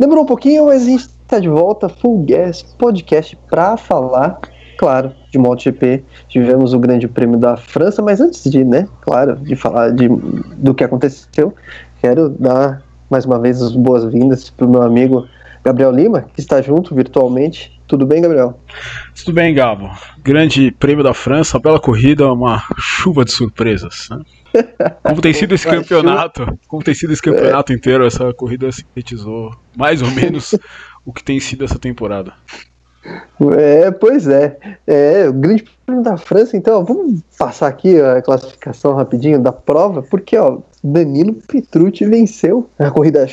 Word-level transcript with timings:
Demorou 0.00 0.24
um 0.24 0.26
pouquinho, 0.26 0.64
mas 0.64 0.80
a 0.80 0.86
gente 0.86 1.00
está 1.02 1.38
de 1.38 1.48
volta, 1.50 1.86
Full 1.86 2.24
Gas 2.24 2.62
Podcast, 2.62 3.38
para 3.50 3.76
falar, 3.76 4.40
claro, 4.78 5.12
de 5.30 5.38
MotoGP. 5.38 6.02
Tivemos 6.26 6.72
o 6.72 6.78
Grande 6.78 7.06
Prêmio 7.06 7.38
da 7.38 7.54
França, 7.58 8.00
mas 8.00 8.18
antes 8.18 8.50
de, 8.50 8.64
né, 8.64 8.88
claro, 9.02 9.36
de 9.36 9.54
falar 9.54 9.90
de, 9.90 10.08
do 10.08 10.72
que 10.72 10.84
aconteceu, 10.84 11.54
quero 12.00 12.30
dar 12.30 12.82
mais 13.10 13.26
uma 13.26 13.38
vez 13.38 13.60
as 13.60 13.72
boas-vindas 13.76 14.48
para 14.48 14.64
o 14.64 14.70
meu 14.70 14.80
amigo 14.80 15.28
Gabriel 15.62 15.90
Lima, 15.90 16.22
que 16.22 16.40
está 16.40 16.62
junto 16.62 16.94
virtualmente. 16.94 17.78
Tudo 17.90 18.06
bem, 18.06 18.22
Gabriel? 18.22 18.56
Tudo 19.16 19.32
bem, 19.32 19.52
Gabo. 19.52 19.90
Grande 20.22 20.70
Prêmio 20.70 21.02
da 21.02 21.12
França, 21.12 21.58
bela 21.58 21.80
corrida, 21.80 22.32
uma 22.32 22.62
chuva 22.78 23.24
de 23.24 23.32
surpresas. 23.32 24.08
Né? 24.08 24.22
Como 25.02 25.20
tem 25.20 25.32
sido 25.32 25.56
esse 25.56 25.66
campeonato, 25.66 26.56
como 26.68 26.84
tem 26.84 26.94
sido 26.94 27.12
esse 27.12 27.20
campeonato 27.20 27.72
inteiro, 27.72 28.06
essa 28.06 28.32
corrida 28.32 28.70
sintetizou 28.70 29.56
mais 29.76 30.02
ou 30.02 30.10
menos 30.12 30.54
o 31.04 31.12
que 31.12 31.24
tem 31.24 31.40
sido 31.40 31.64
essa 31.64 31.80
temporada. 31.80 32.32
É, 33.58 33.90
pois 33.90 34.28
é. 34.28 34.56
É, 34.86 35.28
o 35.28 35.32
grande 35.32 35.64
prêmio 35.84 36.04
da 36.04 36.16
França, 36.16 36.56
então, 36.56 36.78
ó, 36.78 36.84
vamos 36.84 37.20
passar 37.36 37.66
aqui 37.66 38.00
a 38.00 38.22
classificação 38.22 38.94
rapidinho 38.94 39.40
da 39.40 39.50
prova, 39.50 40.00
porque 40.00 40.38
ó, 40.38 40.58
Danilo 40.82 41.34
Petrucci 41.48 42.04
venceu 42.04 42.70
a 42.78 42.88
corrida 42.88 43.26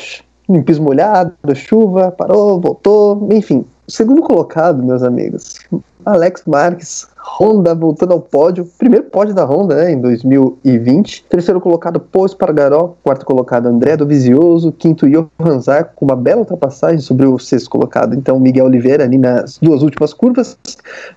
em 0.50 0.64
piso 0.64 0.82
molhado, 0.82 1.36
chuva, 1.54 2.12
parou, 2.12 2.60
voltou, 2.60 3.30
enfim. 3.32 3.64
Segundo 3.90 4.22
colocado, 4.22 4.84
meus 4.84 5.02
amigos, 5.02 5.60
Alex 6.06 6.44
Marques, 6.46 7.08
Honda 7.40 7.74
voltando 7.74 8.12
ao 8.12 8.20
pódio, 8.20 8.70
primeiro 8.78 9.06
pódio 9.06 9.34
da 9.34 9.46
Honda 9.46 9.76
né, 9.76 9.94
em 9.94 10.02
2020. 10.02 11.26
Terceiro 11.30 11.62
colocado, 11.62 11.98
Paul 11.98 12.26
Espargaró. 12.26 12.96
Quarto 13.02 13.26
colocado, 13.26 13.68
André 13.68 13.96
do 13.96 14.06
Vizioso. 14.06 14.74
Quinto, 14.74 15.08
Johan 15.10 15.60
Zarco, 15.62 15.94
com 15.96 16.04
uma 16.04 16.18
bela 16.18 16.42
ultrapassagem 16.42 17.00
sobre 17.00 17.26
o 17.26 17.40
sexto 17.40 17.70
colocado, 17.70 18.14
então 18.14 18.38
Miguel 18.38 18.66
Oliveira, 18.66 19.06
ali 19.06 19.18
nas 19.18 19.58
duas 19.58 19.82
últimas 19.82 20.14
curvas. 20.14 20.58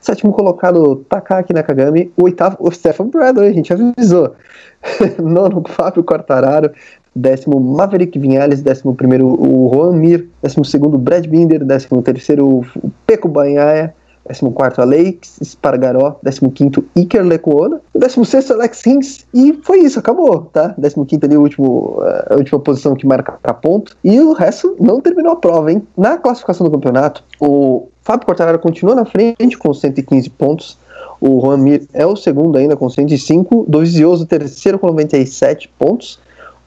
Sétimo 0.00 0.32
colocado, 0.32 0.96
Takaki 1.08 1.52
Nakagami. 1.52 2.12
Oitavo, 2.16 2.56
o 2.60 2.70
Stefan 2.70 3.08
Bradley, 3.08 3.48
a 3.48 3.52
gente 3.52 3.72
avisou. 3.72 4.34
Nono, 5.22 5.62
Fábio 5.68 6.04
Quartararo 6.04 6.70
décimo 7.14 7.60
Maverick 7.60 8.18
Vinhales, 8.18 8.62
décimo 8.62 8.94
primeiro 8.94 9.26
o 9.26 9.70
Juan 9.72 9.92
Mir, 9.92 10.28
décimo 10.42 10.64
segundo 10.64 10.98
Brad 10.98 11.26
Binder, 11.26 11.64
décimo 11.64 12.02
terceiro 12.02 12.46
o 12.46 12.64
Peco 13.06 13.28
Banhaia, 13.28 13.94
décimo 14.26 14.52
quarto 14.52 14.80
Alex 14.80 15.40
Spargaró, 15.42 16.16
décimo 16.22 16.50
quinto 16.52 16.84
Iker 16.94 17.22
Lecuona, 17.22 17.80
décimo 17.94 18.24
sexto 18.24 18.52
Alex 18.52 18.82
Rins, 18.84 19.26
e 19.34 19.58
foi 19.62 19.80
isso, 19.80 19.98
acabou, 19.98 20.42
tá? 20.52 20.74
Décimo 20.78 21.04
quinto 21.04 21.26
ali, 21.26 21.36
o 21.36 21.42
último, 21.42 21.96
a 22.28 22.34
última 22.36 22.60
posição 22.60 22.94
que 22.94 23.06
marca 23.06 23.32
ponto, 23.54 23.96
e 24.04 24.20
o 24.20 24.32
resto 24.32 24.76
não 24.78 25.00
terminou 25.00 25.32
a 25.32 25.36
prova, 25.36 25.72
hein? 25.72 25.82
Na 25.96 26.16
classificação 26.16 26.64
do 26.64 26.70
campeonato, 26.70 27.24
o 27.40 27.88
Fábio 28.02 28.26
Quartararo 28.26 28.58
continua 28.58 28.94
na 28.94 29.04
frente 29.04 29.58
com 29.58 29.74
115 29.74 30.30
pontos, 30.30 30.78
o 31.20 31.40
Juan 31.40 31.58
Mir 31.58 31.86
é 31.92 32.06
o 32.06 32.16
segundo 32.16 32.56
ainda 32.56 32.76
com 32.76 32.88
105, 32.88 33.66
Dovizioso 33.68 34.24
terceiro 34.26 34.78
com 34.78 34.86
97 34.86 35.68
pontos, 35.78 36.18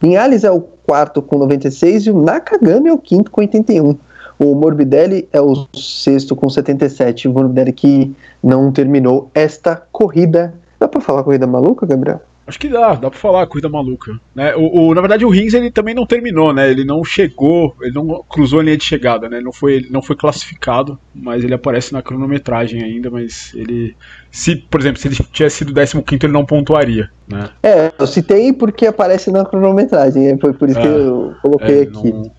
Vinhales 0.02 0.44
é 0.44 0.52
o 0.52 0.62
quarto 0.62 1.22
com 1.22 1.38
96 1.38 2.08
e 2.08 2.12
o 2.12 2.22
Nakagami 2.22 2.90
é 2.90 2.94
o 2.94 2.98
quinto 2.98 3.32
com 3.32 3.42
81. 3.42 3.98
O 4.38 4.56
Morbidelli 4.56 5.28
é 5.32 5.40
o 5.40 5.68
sexto 5.74 6.36
com 6.36 6.50
77. 6.50 7.28
O 7.28 7.34
Morbidelli 7.34 7.72
que 7.72 8.16
não 8.44 8.72
terminou 8.72 9.30
esta 9.34 9.76
corrida. 9.92 10.54
Dá 10.80 10.88
pra 10.88 11.00
falar 11.00 11.24
corrida 11.24 11.48
maluca, 11.48 11.86
Gabriel? 11.86 12.22
Acho 12.46 12.60
que 12.60 12.68
dá, 12.68 12.96
dá 12.96 13.10
pra 13.10 13.18
falar, 13.18 13.48
corrida 13.48 13.70
maluca. 13.70 14.20
Né? 14.36 14.54
O, 14.56 14.88
o, 14.88 14.94
na 14.94 15.00
verdade, 15.00 15.24
o 15.24 15.30
Rins 15.30 15.54
ele 15.54 15.72
também 15.72 15.96
não 15.96 16.06
terminou, 16.06 16.54
né? 16.54 16.70
Ele 16.70 16.84
não 16.84 17.02
chegou, 17.04 17.74
ele 17.82 17.94
não 17.94 18.22
cruzou 18.28 18.60
a 18.60 18.64
linha 18.64 18.76
de 18.76 18.84
chegada, 18.84 19.30
né? 19.30 19.38
Ele 19.38 19.46
não 19.46 19.54
foi, 19.54 19.76
ele 19.76 19.90
não 19.90 20.02
foi 20.02 20.16
classificado, 20.16 21.00
mas 21.16 21.42
ele 21.42 21.54
aparece 21.54 21.94
na 21.94 22.02
cronometragem 22.02 22.84
ainda, 22.84 23.10
mas 23.10 23.54
ele. 23.56 23.96
Se, 24.30 24.58
por 24.58 24.82
exemplo, 24.82 25.00
se 25.00 25.08
ele 25.08 25.16
tivesse 25.16 25.58
sido 25.58 25.74
15, 25.74 26.26
ele 26.26 26.34
não 26.34 26.46
pontuaria. 26.46 27.10
Né? 27.26 27.50
É, 27.64 27.94
eu 27.98 28.06
citei 28.06 28.52
porque 28.52 28.88
aparece 28.88 29.32
na 29.32 29.46
cronometragem, 29.46 30.38
foi 30.38 30.52
por 30.52 30.70
isso 30.70 30.80
é, 30.80 30.82
que 30.82 30.88
eu 30.88 31.36
coloquei 31.42 31.80
é, 31.80 31.84
aqui. 31.84 32.12
Não, 32.12 32.32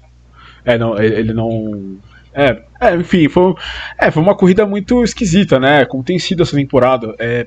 é, 0.67 0.79
não, 0.79 0.99
ele 0.99 1.33
não. 1.33 1.97
É, 2.35 2.63
é, 2.81 2.97
enfim, 2.97 3.29
foi, 3.29 3.55
é, 3.99 4.11
foi 4.11 4.23
uma 4.23 4.35
corrida 4.35 4.67
muito 4.67 5.03
esquisita, 5.03 5.59
né? 5.59 5.87
Como 5.87 6.03
tem 6.03 6.19
sido 6.19 6.43
essa 6.43 6.57
temporada. 6.57 7.15
É, 7.19 7.47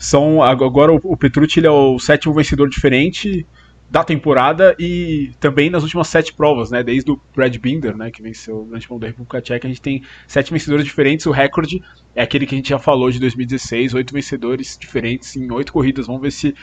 são 0.00 0.42
agora 0.42 0.90
o, 0.92 1.14
Petrucci 1.14 1.64
é 1.64 1.70
o 1.70 1.98
sétimo 1.98 2.32
vencedor 2.32 2.70
diferente 2.70 3.46
da 3.90 4.02
temporada 4.02 4.74
e 4.78 5.30
também 5.38 5.68
nas 5.68 5.82
últimas 5.82 6.08
sete 6.08 6.32
provas, 6.32 6.70
né? 6.70 6.82
Desde 6.82 7.10
o 7.10 7.20
Brad 7.36 7.54
Binder, 7.58 7.94
né, 7.94 8.10
que 8.10 8.22
venceu 8.22 8.62
o 8.62 8.64
Grande 8.64 8.86
Prêmio 8.86 9.00
da 9.00 9.06
República 9.08 9.42
Tcheca, 9.42 9.68
a 9.68 9.70
gente 9.70 9.82
tem 9.82 10.02
sete 10.26 10.50
vencedores 10.50 10.86
diferentes. 10.86 11.26
O 11.26 11.30
recorde 11.30 11.82
é 12.14 12.22
aquele 12.22 12.46
que 12.46 12.54
a 12.54 12.56
gente 12.56 12.70
já 12.70 12.78
falou 12.78 13.10
de 13.10 13.20
2016, 13.20 13.92
oito 13.92 14.14
vencedores 14.14 14.78
diferentes 14.80 15.36
em 15.36 15.52
oito 15.52 15.70
corridas. 15.70 16.06
Vamos 16.06 16.22
ver 16.22 16.30
se 16.30 16.54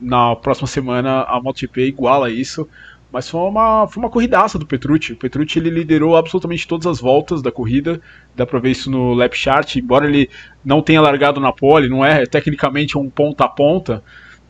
na 0.00 0.36
próxima 0.36 0.68
semana 0.68 1.22
a 1.22 1.40
MotoGP 1.42 1.86
iguala 1.86 2.30
isso. 2.30 2.68
Mas 3.14 3.30
foi 3.30 3.42
uma, 3.42 3.86
foi 3.86 4.02
uma 4.02 4.10
corridaça 4.10 4.58
do 4.58 4.66
Petrucci. 4.66 5.12
O 5.12 5.16
Petrucci 5.16 5.60
ele 5.60 5.70
liderou 5.70 6.16
absolutamente 6.16 6.66
todas 6.66 6.84
as 6.84 7.00
voltas 7.00 7.40
da 7.40 7.52
corrida. 7.52 8.00
Dá 8.34 8.44
pra 8.44 8.58
ver 8.58 8.72
isso 8.72 8.90
no 8.90 9.14
lap 9.14 9.34
chart. 9.34 9.76
Embora 9.76 10.08
ele 10.08 10.28
não 10.64 10.82
tenha 10.82 11.00
largado 11.00 11.38
na 11.38 11.52
pole, 11.52 11.88
não 11.88 12.04
é 12.04 12.26
tecnicamente 12.26 12.98
um 12.98 13.08
ponta 13.08 13.44
a 13.44 13.48
ponta, 13.48 14.02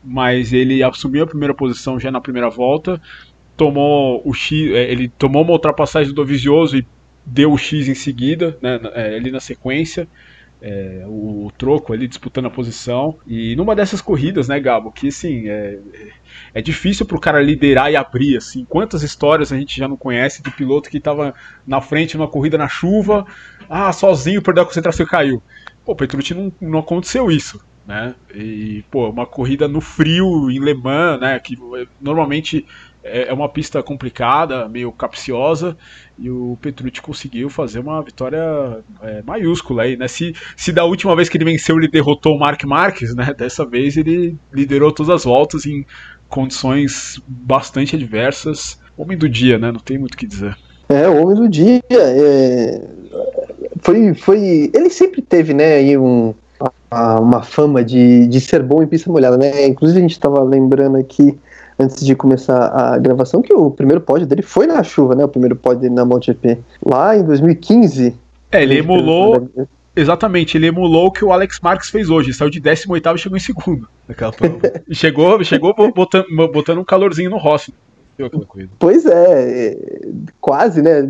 mas 0.03 0.51
ele 0.51 0.81
assumiu 0.81 1.25
a 1.25 1.27
primeira 1.27 1.53
posição 1.53 1.99
já 1.99 2.09
na 2.09 2.19
primeira 2.19 2.49
volta. 2.49 2.99
Tomou 3.55 4.23
o 4.25 4.33
X, 4.33 4.71
é, 4.71 4.91
ele 4.91 5.09
tomou 5.09 5.43
uma 5.43 5.51
ultrapassagem 5.51 6.11
do 6.11 6.15
Dovizioso 6.15 6.75
e 6.75 6.87
deu 7.23 7.53
o 7.53 7.59
X 7.59 7.87
em 7.87 7.93
seguida, 7.93 8.57
né, 8.63 8.79
é, 8.95 9.15
ali 9.15 9.29
na 9.29 9.39
sequência 9.39 10.07
é, 10.61 11.03
o, 11.07 11.51
troco 11.57 11.93
ali 11.93 12.07
disputando 12.07 12.45
a 12.45 12.49
posição. 12.49 13.17
E 13.27 13.55
numa 13.55 13.75
dessas 13.75 14.01
corridas, 14.01 14.47
né, 14.47 14.59
Gabo, 14.59 14.91
que 14.91 15.09
assim, 15.09 15.47
é, 15.47 15.79
é 16.53 16.61
difícil 16.61 17.05
pro 17.05 17.19
cara 17.19 17.41
liderar 17.41 17.91
e 17.91 17.95
abrir, 17.95 18.37
assim. 18.37 18.65
Quantas 18.65 19.03
histórias 19.03 19.51
a 19.51 19.57
gente 19.57 19.77
já 19.77 19.87
não 19.87 19.97
conhece 19.97 20.41
de 20.41 20.51
piloto 20.51 20.89
que 20.89 20.99
tava 20.99 21.33
na 21.65 21.81
frente 21.81 22.17
numa 22.17 22.27
corrida 22.27 22.57
na 22.57 22.67
chuva, 22.67 23.25
ah, 23.69 23.91
sozinho, 23.91 24.41
perdeu 24.41 24.63
a 24.63 24.65
concentração 24.65 25.05
e 25.05 25.09
caiu. 25.09 25.43
Pô, 25.83 25.95
Petrucci 25.95 26.33
não, 26.33 26.51
não 26.59 26.79
aconteceu 26.79 27.29
isso. 27.31 27.63
Né? 27.85 28.15
E, 28.33 28.83
pô, 28.89 29.09
uma 29.09 29.27
corrida 29.27 29.67
no 29.67 29.79
frio 29.79 30.49
em 30.49 30.59
Le 30.59 30.73
Mans, 30.73 31.19
né? 31.19 31.39
Que 31.39 31.55
normalmente 32.01 32.65
é, 33.05 33.29
é 33.29 33.33
uma 33.33 33.47
pista 33.47 33.83
complicada, 33.83 34.67
meio 34.67 34.91
capciosa, 34.91 35.77
e 36.17 36.29
o 36.29 36.57
Petrucci 36.59 37.01
conseguiu 37.01 37.49
fazer 37.49 37.79
uma 37.79 38.01
vitória 38.01 38.79
é, 39.01 39.21
maiúscula 39.21 39.83
aí, 39.83 39.95
né? 39.95 40.07
Se, 40.07 40.33
se 40.57 40.71
da 40.71 40.83
última 40.83 41.15
vez 41.15 41.29
que 41.29 41.37
ele 41.37 41.45
venceu 41.45 41.77
ele 41.77 41.87
derrotou 41.87 42.35
o 42.35 42.39
Mark 42.39 42.63
Marques, 42.63 43.13
né? 43.13 43.33
Dessa 43.37 43.63
vez 43.63 43.95
ele 43.95 44.35
liderou 44.51 44.91
todas 44.91 45.13
as 45.13 45.23
voltas 45.23 45.65
em 45.67 45.85
condições 46.27 47.21
bastante 47.27 47.95
adversas. 47.95 48.79
Homem 48.97 49.17
do 49.17 49.29
dia, 49.29 49.59
né? 49.59 49.71
Não 49.71 49.79
tem 49.79 49.97
muito 49.99 50.15
o 50.15 50.17
que 50.17 50.25
dizer. 50.25 50.57
É, 50.89 51.07
o 51.07 51.21
homem 51.21 51.35
do 51.35 51.47
dia. 51.47 51.81
É... 51.91 52.81
Foi, 53.81 54.13
foi. 54.15 54.71
Ele 54.73 54.89
sempre 54.89 55.21
teve, 55.21 55.53
né, 55.53 55.75
aí 55.75 55.97
um, 55.97 56.33
uma 56.91 57.43
fama 57.43 57.83
de, 57.83 58.25
de 58.27 58.39
ser 58.41 58.63
bom 58.63 58.81
em 58.81 58.87
pista 58.87 59.11
molhada, 59.11 59.37
né? 59.37 59.67
Inclusive 59.67 59.99
a 59.99 60.01
gente 60.01 60.11
estava 60.11 60.41
lembrando 60.41 60.97
aqui 60.97 61.37
antes 61.77 62.05
de 62.05 62.15
começar 62.15 62.67
a 62.67 62.97
gravação, 62.97 63.41
que 63.41 63.53
o 63.53 63.69
primeiro 63.69 64.01
pódio 64.01 64.25
dele 64.25 64.41
foi 64.41 64.67
na 64.67 64.81
chuva, 64.83 65.15
né? 65.15 65.25
O 65.25 65.27
primeiro 65.27 65.55
pódio 65.55 65.81
dele 65.81 65.95
na 65.95 66.05
MotoGP. 66.05 66.59
Lá 66.85 67.15
em 67.15 67.23
2015. 67.23 68.15
É, 68.51 68.63
ele 68.63 68.77
emulou. 68.77 69.49
Exatamente, 69.95 70.57
ele 70.57 70.67
emulou 70.67 71.07
o 71.07 71.11
que 71.11 71.23
o 71.23 71.31
Alex 71.31 71.59
Marques 71.61 71.89
fez 71.89 72.09
hoje. 72.09 72.33
Saiu 72.33 72.49
de 72.49 72.59
18 72.59 73.07
e 73.15 73.17
chegou 73.17 73.37
em 73.37 73.39
segundo 73.39 73.87
naquela 74.07 74.31
prova. 74.31 74.59
chegou, 74.91 75.43
chegou 75.43 75.73
botando, 75.73 76.25
botando 76.51 76.79
um 76.79 76.83
calorzinho 76.83 77.29
no 77.29 77.37
Rossi. 77.37 77.73
Pois 78.79 79.05
é, 79.05 79.71
é, 79.71 80.07
quase, 80.39 80.81
né? 80.81 81.07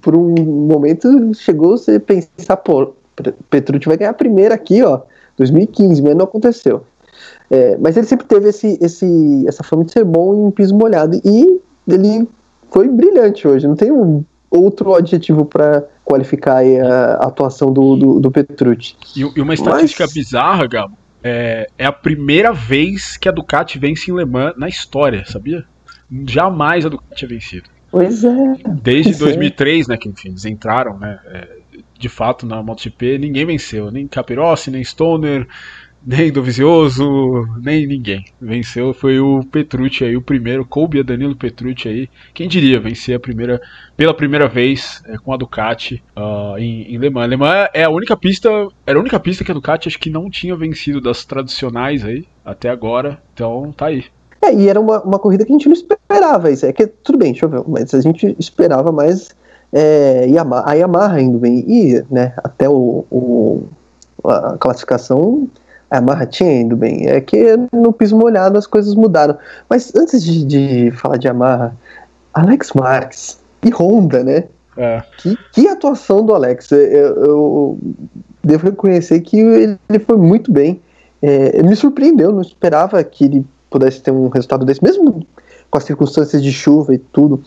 Por 0.00 0.14
um 0.14 0.34
momento 0.34 1.34
chegou 1.34 1.76
você 1.76 1.98
pensar, 1.98 2.56
pô, 2.56 2.94
Petrucci 3.50 3.88
vai 3.88 3.96
ganhar 3.96 4.10
a 4.10 4.14
primeira 4.14 4.54
aqui, 4.54 4.82
ó. 4.82 5.00
2015, 5.36 6.02
mas 6.02 6.16
não 6.16 6.24
aconteceu. 6.24 6.84
É, 7.50 7.76
mas 7.76 7.96
ele 7.96 8.06
sempre 8.06 8.26
teve 8.26 8.48
esse, 8.48 8.78
esse, 8.80 9.44
essa 9.46 9.62
fama 9.62 9.84
de 9.84 9.92
ser 9.92 10.04
bom 10.04 10.48
em 10.48 10.50
piso 10.50 10.74
molhado. 10.74 11.20
E 11.24 11.60
ele 11.88 12.28
foi 12.70 12.88
brilhante 12.88 13.46
hoje. 13.46 13.66
Não 13.66 13.76
tem 13.76 13.92
um 13.92 14.24
outro 14.50 14.94
adjetivo 14.94 15.44
para 15.44 15.84
qualificar 16.04 16.62
a, 16.64 17.14
atuação 17.26 17.72
do, 17.72 17.96
do, 17.96 18.20
do 18.20 18.30
Petrucci. 18.30 18.96
E, 19.16 19.20
e, 19.20 19.40
uma 19.40 19.54
estatística 19.54 20.04
mas... 20.04 20.12
bizarra, 20.12 20.66
Gabo, 20.66 20.96
é, 21.22 21.68
é, 21.76 21.86
a 21.86 21.92
primeira 21.92 22.52
vez 22.52 23.16
que 23.16 23.28
a 23.28 23.32
Ducati 23.32 23.78
vence 23.78 24.10
em 24.10 24.14
Le 24.14 24.24
Mans 24.24 24.54
na 24.56 24.68
história, 24.68 25.24
sabia? 25.26 25.64
Jamais 26.26 26.86
a 26.86 26.88
Ducati 26.88 27.16
tinha 27.16 27.28
vencido. 27.28 27.68
Pois 27.90 28.24
é. 28.24 28.56
Desde 28.82 29.14
2003, 29.14 29.88
é. 29.88 29.92
né, 29.92 29.98
que 29.98 30.08
enfim, 30.08 30.28
eles 30.28 30.44
entraram, 30.44 30.98
né, 30.98 31.18
é, 31.26 31.48
de 31.98 32.08
fato 32.08 32.46
na 32.46 32.62
MotoGP, 32.62 33.18
ninguém 33.18 33.46
venceu, 33.46 33.90
nem 33.90 34.06
Capirossi, 34.06 34.70
nem 34.70 34.84
Stoner, 34.84 35.46
nem 36.04 36.32
Dovizioso, 36.32 37.46
nem 37.60 37.86
ninguém. 37.86 38.24
Venceu 38.40 38.94
foi 38.94 39.18
o 39.18 39.44
Petrucci 39.44 40.04
aí, 40.04 40.16
o 40.16 40.22
primeiro, 40.22 40.64
coube 40.64 41.00
a 41.00 41.02
Danilo 41.02 41.36
Petrucci 41.36 41.88
aí. 41.88 42.10
Quem 42.32 42.48
diria 42.48 42.80
vencer 42.80 43.16
a 43.16 43.20
primeira, 43.20 43.60
pela 43.96 44.14
primeira 44.14 44.48
vez 44.48 45.02
é, 45.06 45.16
com 45.18 45.32
a 45.32 45.36
Ducati 45.36 46.02
uh, 46.16 46.58
em, 46.58 46.94
em 46.94 46.98
Le 46.98 47.10
Mans. 47.10 47.28
Le 47.28 47.36
Mans 47.36 47.68
é 47.74 47.84
a 47.84 47.90
única 47.90 48.16
pista, 48.16 48.48
era 48.86 48.98
a 48.98 49.00
única 49.00 49.18
pista 49.18 49.44
que 49.44 49.50
a 49.50 49.54
Ducati 49.54 49.88
acho 49.88 49.98
que 49.98 50.10
não 50.10 50.30
tinha 50.30 50.56
vencido 50.56 51.00
das 51.00 51.24
tradicionais 51.24 52.04
aí 52.04 52.26
até 52.44 52.70
agora. 52.70 53.20
Então 53.34 53.72
tá 53.76 53.86
aí. 53.86 54.04
É, 54.42 54.54
e 54.54 54.68
era 54.68 54.80
uma, 54.80 55.02
uma 55.02 55.18
corrida 55.18 55.44
que 55.44 55.52
a 55.52 55.56
gente 55.56 55.68
não 55.68 55.74
esperava 55.74 56.50
isso. 56.50 56.66
É 56.66 56.72
que 56.72 56.86
tudo 56.86 57.18
bem, 57.18 57.32
deixa 57.32 57.46
eu 57.46 57.50
ver, 57.50 57.62
mas 57.66 57.92
a 57.94 58.00
gente 58.00 58.36
esperava 58.38 58.92
mais 58.92 59.34
é, 59.72 60.26
Yamaha, 60.28 60.70
a 60.70 60.74
Yamaha 60.74 61.20
indo 61.20 61.38
bem. 61.38 61.64
E 61.66 62.04
né, 62.10 62.34
até 62.36 62.68
o, 62.68 63.04
o 63.10 63.66
a 64.24 64.56
classificação 64.58 65.48
a 65.90 65.96
Yamaha 65.96 66.26
tinha 66.26 66.60
indo 66.60 66.76
bem. 66.76 67.08
É 67.08 67.20
que 67.20 67.56
no 67.72 67.92
piso 67.92 68.16
molhado 68.16 68.58
as 68.58 68.66
coisas 68.66 68.94
mudaram. 68.94 69.36
Mas 69.68 69.94
antes 69.94 70.22
de, 70.22 70.44
de 70.44 70.90
falar 70.92 71.16
de 71.16 71.26
Yamaha, 71.26 71.74
Alex 72.34 72.72
Marques 72.72 73.38
e 73.64 73.70
Honda, 73.70 74.22
né? 74.22 74.44
É. 74.76 75.02
Que, 75.18 75.36
que 75.52 75.68
atuação 75.68 76.24
do 76.24 76.34
Alex. 76.34 76.70
Eu, 76.70 76.78
eu, 76.80 77.78
devo 78.44 78.66
reconhecer 78.66 79.20
que 79.20 79.38
ele 79.38 79.98
foi 80.06 80.16
muito 80.16 80.52
bem. 80.52 80.80
É, 81.22 81.62
me 81.62 81.74
surpreendeu, 81.74 82.30
não 82.30 82.42
esperava 82.42 83.02
que 83.02 83.24
ele 83.24 83.46
pudesse 83.70 84.00
ter 84.00 84.10
um 84.10 84.28
resultado 84.28 84.64
desse, 84.64 84.84
mesmo 84.84 85.26
com 85.70 85.78
as 85.78 85.84
circunstâncias 85.84 86.42
de 86.42 86.52
chuva 86.52 86.94
e 86.94 86.98
tudo. 86.98 87.42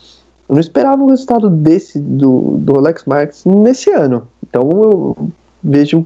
Eu 0.47 0.55
não 0.55 0.59
esperava 0.59 1.01
um 1.01 1.07
resultado 1.07 1.49
desse 1.49 1.99
do, 1.99 2.57
do 2.57 2.75
Alex 2.75 3.05
Marques 3.05 3.45
nesse 3.45 3.91
ano. 3.91 4.27
Então 4.47 4.67
eu 4.71 5.29
vejo, 5.63 6.05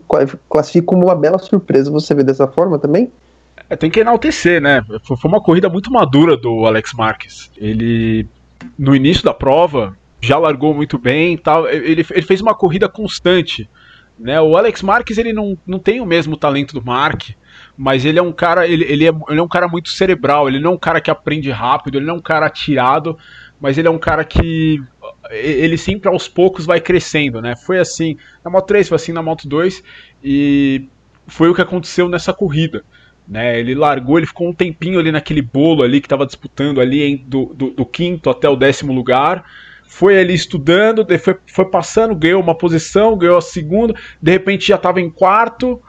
classifico 0.49 0.87
como 0.87 1.05
uma 1.05 1.15
bela 1.15 1.37
surpresa. 1.37 1.91
Você 1.91 2.13
vê 2.13 2.23
dessa 2.23 2.47
forma 2.47 2.77
também? 2.79 3.11
É, 3.69 3.75
tem 3.75 3.89
que 3.89 3.99
enaltecer, 3.99 4.61
né? 4.61 4.83
Foi 5.03 5.17
uma 5.25 5.41
corrida 5.41 5.69
muito 5.69 5.91
madura 5.91 6.35
do 6.35 6.65
Alex 6.65 6.93
Marques. 6.93 7.51
Ele, 7.57 8.27
no 8.77 8.95
início 8.95 9.23
da 9.23 9.33
prova, 9.33 9.97
já 10.21 10.37
largou 10.37 10.73
muito 10.73 10.97
bem, 10.97 11.37
tal. 11.37 11.67
Ele, 11.67 12.05
ele 12.09 12.21
fez 12.21 12.41
uma 12.41 12.55
corrida 12.55 12.87
constante. 12.89 13.69
Né? 14.17 14.39
O 14.39 14.57
Alex 14.57 14.81
Marques 14.81 15.17
ele 15.17 15.33
não, 15.33 15.57
não 15.65 15.79
tem 15.79 15.99
o 15.99 16.05
mesmo 16.05 16.37
talento 16.37 16.73
do 16.73 16.85
Mark, 16.85 17.31
mas 17.75 18.05
ele 18.05 18.19
é 18.19 18.21
um 18.21 18.31
cara 18.31 18.67
ele, 18.67 18.85
ele, 18.85 19.07
é, 19.07 19.11
ele 19.29 19.39
é 19.39 19.43
um 19.43 19.47
cara 19.47 19.67
muito 19.67 19.89
cerebral. 19.89 20.47
Ele 20.47 20.59
não 20.59 20.71
é 20.71 20.73
um 20.75 20.79
cara 20.79 21.01
que 21.01 21.11
aprende 21.11 21.49
rápido, 21.51 21.97
ele 21.97 22.05
não 22.05 22.15
é 22.15 22.17
um 22.17 22.21
cara 22.21 22.45
atirado, 22.45 23.17
mas 23.63 23.77
ele 23.77 23.87
é 23.87 23.91
um 23.91 23.97
cara 23.97 24.25
que 24.25 24.83
ele 25.31 25.77
sempre 25.77 26.09
aos 26.09 26.27
poucos 26.27 26.65
vai 26.65 26.81
crescendo, 26.81 27.41
né? 27.41 27.55
Foi 27.55 27.79
assim 27.79 28.17
na 28.43 28.51
Moto 28.51 28.67
3, 28.67 28.89
foi 28.89 28.95
assim 28.97 29.13
na 29.13 29.23
Moto 29.23 29.47
2 29.47 29.81
e 30.21 30.85
foi 31.27 31.47
o 31.47 31.55
que 31.55 31.61
aconteceu 31.61 32.09
nessa 32.09 32.33
corrida. 32.33 32.83
Né, 33.25 33.57
ele 33.57 33.73
largou, 33.73 34.17
ele 34.17 34.27
ficou 34.27 34.49
um 34.49 34.53
tempinho 34.53 34.99
ali 34.99 35.09
naquele 35.09 35.41
bolo 35.41 35.81
ali 35.81 36.01
que 36.01 36.07
estava 36.07 36.25
disputando 36.25 36.81
ali 36.81 37.01
em, 37.01 37.15
do, 37.25 37.53
do, 37.53 37.69
do, 37.69 37.85
quinto 37.85 38.29
até 38.29 38.49
o 38.49 38.55
décimo 38.57 38.91
lugar. 38.91 39.45
Foi 39.87 40.19
ali 40.19 40.33
estudando, 40.33 41.07
foi, 41.17 41.37
foi 41.47 41.65
passando, 41.69 42.13
ganhou 42.13 42.41
uma 42.41 42.53
posição, 42.53 43.17
ganhou 43.17 43.37
a 43.37 43.41
segunda, 43.41 43.95
de 44.21 44.29
repente 44.29 44.67
já 44.67 44.75
estava 44.75 44.99
em 44.99 45.09
quarto, 45.09 45.81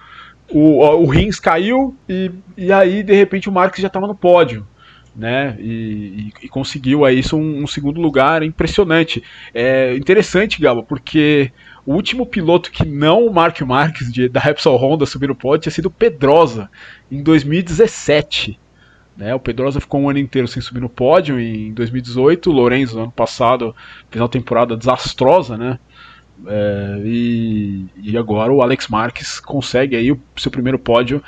o, 0.48 0.78
o 0.78 1.06
Rins 1.06 1.40
caiu 1.40 1.96
e, 2.08 2.30
e 2.56 2.72
aí 2.72 3.02
de 3.02 3.14
repente 3.14 3.48
o 3.48 3.52
Marques 3.52 3.82
já 3.82 3.88
estava 3.88 4.06
no 4.06 4.14
pódio 4.14 4.64
né? 5.14 5.56
E, 5.60 5.70
e, 5.70 6.32
e, 6.42 6.48
conseguiu 6.48 7.04
aí 7.04 7.18
isso 7.18 7.36
um, 7.36 7.62
um, 7.62 7.66
segundo 7.66 8.00
lugar 8.00 8.42
impressionante. 8.42 9.22
É 9.54 9.94
interessante, 9.96 10.60
Gabo, 10.60 10.82
porque 10.82 11.52
o 11.86 11.94
último 11.94 12.26
piloto 12.26 12.70
que 12.70 12.84
não 12.84 13.26
o 13.26 13.32
Mark 13.32 13.60
Marques 13.62 14.12
de, 14.12 14.28
da 14.28 14.40
Repsol 14.40 14.76
Honda 14.76 15.06
subir 15.06 15.28
no 15.28 15.34
pódio 15.34 15.62
tinha 15.62 15.72
sido 15.72 15.90
Pedrosa 15.90 16.68
em 17.10 17.22
2017. 17.22 18.58
Né, 19.16 19.32
o 19.32 19.38
Pedrosa 19.38 19.80
ficou 19.80 20.00
um 20.00 20.10
ano 20.10 20.18
inteiro 20.18 20.48
sem 20.48 20.60
subir 20.60 20.80
no 20.80 20.88
pódio 20.88 21.38
em 21.38 21.72
2018. 21.72 22.50
O 22.50 22.52
Lorenzo, 22.52 22.98
ano 22.98 23.12
passado, 23.12 23.74
fez 24.10 24.20
uma 24.20 24.28
temporada 24.28 24.76
desastrosa, 24.76 25.56
né? 25.56 25.78
É, 26.48 27.00
e, 27.04 27.86
e, 28.02 28.18
agora 28.18 28.52
o 28.52 28.60
Alex 28.60 28.88
Marques 28.88 29.38
consegue 29.38 29.94
aí 29.94 30.10
o 30.10 30.20
seu 30.36 30.50
primeiro 30.50 30.80
pódio 30.80 31.22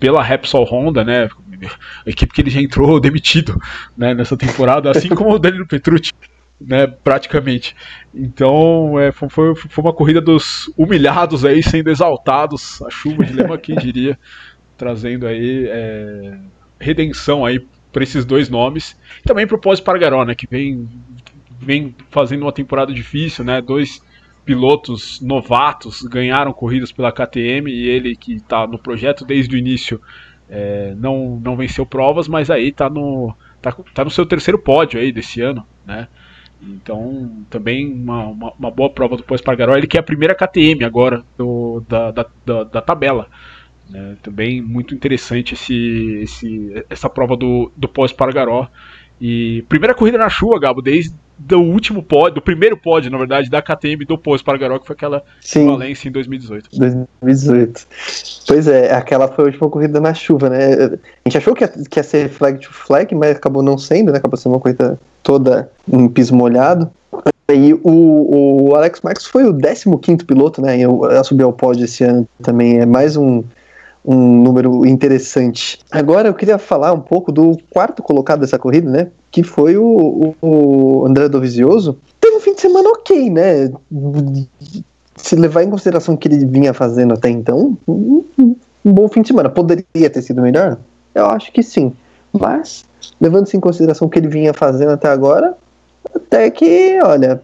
pela 0.00 0.22
Repsol 0.22 0.64
Honda, 0.64 1.04
né? 1.04 1.28
A 1.66 2.10
equipe 2.10 2.32
que 2.32 2.40
ele 2.40 2.50
já 2.50 2.60
entrou 2.60 3.00
demitido 3.00 3.60
né, 3.96 4.14
nessa 4.14 4.36
temporada, 4.36 4.90
assim 4.90 5.08
como 5.08 5.34
o 5.34 5.38
Danilo 5.38 5.66
Petrucci, 5.66 6.12
né? 6.60 6.86
Praticamente. 6.86 7.74
Então 8.14 8.98
é, 8.98 9.10
foi, 9.12 9.28
foi 9.28 9.84
uma 9.84 9.92
corrida 9.92 10.20
dos 10.20 10.72
humilhados 10.76 11.44
aí 11.44 11.62
sendo 11.62 11.88
exaltados, 11.88 12.82
a 12.82 12.90
chuva 12.90 13.24
de 13.24 13.32
lema, 13.32 13.56
quem 13.56 13.76
diria, 13.76 14.18
trazendo 14.76 15.26
aí 15.26 15.66
é, 15.68 16.38
redenção 16.78 17.44
aí 17.44 17.64
para 17.92 18.02
esses 18.02 18.24
dois 18.24 18.48
nomes. 18.48 18.96
E 19.20 19.22
também 19.22 19.46
para 19.46 19.56
o 19.56 19.60
Pós 19.60 19.80
Pargaró, 19.80 20.24
né? 20.24 20.34
Que 20.34 20.46
vem, 20.50 20.88
vem 21.58 21.94
fazendo 22.10 22.42
uma 22.42 22.52
temporada 22.52 22.92
difícil, 22.92 23.44
né? 23.44 23.60
Dois 23.62 24.02
pilotos 24.44 25.20
novatos 25.20 26.02
ganharam 26.02 26.52
corridas 26.52 26.90
pela 26.90 27.12
KTM 27.12 27.70
e 27.70 27.88
ele 27.88 28.16
que 28.16 28.34
está 28.34 28.66
no 28.66 28.78
projeto 28.78 29.24
desde 29.24 29.54
o 29.54 29.58
início 29.58 30.00
é, 30.50 30.94
não, 30.96 31.40
não 31.42 31.56
venceu 31.56 31.86
provas, 31.86 32.26
mas 32.26 32.50
aí 32.50 32.68
está 32.68 32.90
no, 32.90 33.34
tá, 33.62 33.72
tá 33.94 34.04
no 34.04 34.10
seu 34.10 34.26
terceiro 34.26 34.58
pódio 34.58 35.00
aí 35.00 35.12
desse 35.12 35.40
ano, 35.40 35.64
né? 35.86 36.08
Então, 36.62 37.44
também 37.48 37.90
uma, 37.90 38.26
uma, 38.26 38.52
uma 38.58 38.70
boa 38.70 38.90
prova 38.90 39.16
do 39.16 39.22
Pós-Pargaró. 39.22 39.76
Ele 39.76 39.86
que 39.86 39.96
é 39.96 40.00
a 40.00 40.02
primeira 40.02 40.34
KTM 40.34 40.84
agora 40.84 41.24
do, 41.38 41.82
da, 41.88 42.10
da, 42.10 42.26
da, 42.44 42.64
da 42.64 42.82
tabela. 42.82 43.28
Né? 43.88 44.16
Também 44.22 44.60
muito 44.60 44.94
interessante 44.94 45.54
esse, 45.54 46.20
esse, 46.22 46.84
essa 46.90 47.08
prova 47.08 47.34
do, 47.34 47.72
do 47.74 47.88
Pós-Pargaró. 47.88 48.68
E 49.18 49.64
primeira 49.68 49.94
corrida 49.94 50.18
na 50.18 50.28
chuva, 50.28 50.60
Gabo, 50.60 50.82
desde 50.82 51.14
do 51.40 51.60
último 51.60 52.02
pódio, 52.02 52.34
do 52.34 52.42
primeiro 52.42 52.76
pódio, 52.76 53.10
na 53.10 53.16
verdade, 53.16 53.48
da 53.48 53.62
KTM 53.62 54.04
do 54.04 54.18
pós 54.18 54.42
Pargaró, 54.42 54.78
que 54.78 54.86
foi 54.86 54.94
aquela 54.94 55.22
Sim. 55.40 55.66
Valência 55.66 56.08
em 56.08 56.12
2018. 56.12 56.68
2018. 56.78 57.86
Pois 58.46 58.68
é, 58.68 58.92
aquela 58.92 59.26
foi 59.26 59.44
a 59.44 59.46
última 59.46 59.70
corrida 59.70 60.00
na 60.00 60.12
chuva, 60.12 60.50
né? 60.50 60.74
A 60.74 61.28
gente 61.28 61.38
achou 61.38 61.54
que 61.54 61.64
ia, 61.64 61.68
que 61.68 61.98
ia 61.98 62.02
ser 62.02 62.28
flag 62.28 62.58
to 62.58 62.72
flag, 62.72 63.14
mas 63.14 63.36
acabou 63.36 63.62
não 63.62 63.78
sendo, 63.78 64.12
né? 64.12 64.18
Acabou 64.18 64.36
sendo 64.36 64.52
uma 64.52 64.60
corrida 64.60 64.98
toda 65.22 65.70
em 65.90 66.08
piso 66.08 66.34
molhado. 66.34 66.90
E 67.52 67.74
o, 67.82 68.68
o 68.68 68.74
Alex 68.76 69.00
Marques 69.02 69.26
foi 69.26 69.44
o 69.44 69.56
15 69.56 70.24
piloto, 70.24 70.62
né? 70.62 70.76
A 71.18 71.24
subir 71.24 71.42
ao 71.42 71.52
pódio 71.52 71.84
esse 71.84 72.04
ano 72.04 72.28
também. 72.42 72.80
É 72.80 72.86
mais 72.86 73.16
um, 73.16 73.42
um 74.04 74.42
número 74.42 74.86
interessante. 74.86 75.78
Agora 75.90 76.28
eu 76.28 76.34
queria 76.34 76.58
falar 76.58 76.92
um 76.92 77.00
pouco 77.00 77.30
do 77.30 77.56
quarto 77.70 78.02
colocado 78.02 78.40
dessa 78.40 78.58
corrida, 78.58 78.90
né? 78.90 79.08
Que 79.30 79.42
foi 79.42 79.76
o, 79.76 80.34
o, 80.40 81.04
André 81.06 81.28
Dovizioso. 81.28 81.98
Teve 82.20 82.36
um 82.36 82.40
fim 82.40 82.54
de 82.54 82.60
semana 82.60 82.88
ok, 82.88 83.30
né? 83.30 83.70
Se 85.16 85.36
levar 85.36 85.62
em 85.62 85.70
consideração 85.70 86.14
o 86.14 86.18
que 86.18 86.28
ele 86.28 86.44
vinha 86.44 86.72
fazendo 86.72 87.14
até 87.14 87.28
então, 87.28 87.76
um, 87.86 88.24
bom 88.84 89.08
fim 89.08 89.22
de 89.22 89.28
semana. 89.28 89.50
Poderia 89.50 90.10
ter 90.10 90.22
sido 90.22 90.40
melhor? 90.40 90.78
Eu 91.14 91.26
acho 91.26 91.52
que 91.52 91.62
sim. 91.62 91.92
Mas, 92.32 92.84
levando-se 93.20 93.56
em 93.56 93.60
consideração 93.60 94.08
o 94.08 94.10
que 94.10 94.18
ele 94.18 94.28
vinha 94.28 94.54
fazendo 94.54 94.92
até 94.92 95.08
agora, 95.08 95.54
até 96.14 96.50
que, 96.50 96.98
olha, 97.02 97.42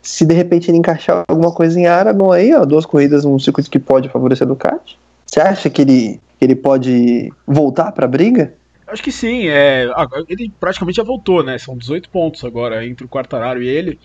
se 0.00 0.24
de 0.24 0.34
repente 0.34 0.70
ele 0.70 0.78
encaixar 0.78 1.24
alguma 1.28 1.52
coisa 1.52 1.78
em 1.78 1.86
Aragon 1.86 2.32
aí, 2.32 2.54
ó, 2.54 2.64
duas 2.64 2.86
corridas 2.86 3.24
num 3.24 3.38
circuito 3.38 3.70
que 3.70 3.78
pode 3.78 4.08
favorecer 4.08 4.46
a 4.46 4.48
Ducati, 4.48 4.96
você 5.24 5.40
acha 5.40 5.70
que 5.70 5.82
ele, 5.82 6.20
ele 6.40 6.54
pode 6.54 7.32
voltar 7.46 7.92
para 7.92 8.04
a 8.04 8.08
briga? 8.08 8.54
Acho 8.86 9.02
que 9.02 9.10
sim, 9.10 9.48
é, 9.48 9.88
ele 10.28 10.52
praticamente 10.60 10.96
já 10.96 11.02
voltou, 11.02 11.42
né? 11.42 11.56
São 11.58 11.76
18 11.76 12.08
pontos 12.10 12.44
agora 12.44 12.86
entre 12.86 13.04
o 13.04 13.08
Quartararo 13.08 13.62
e 13.62 13.66
ele. 13.66 13.98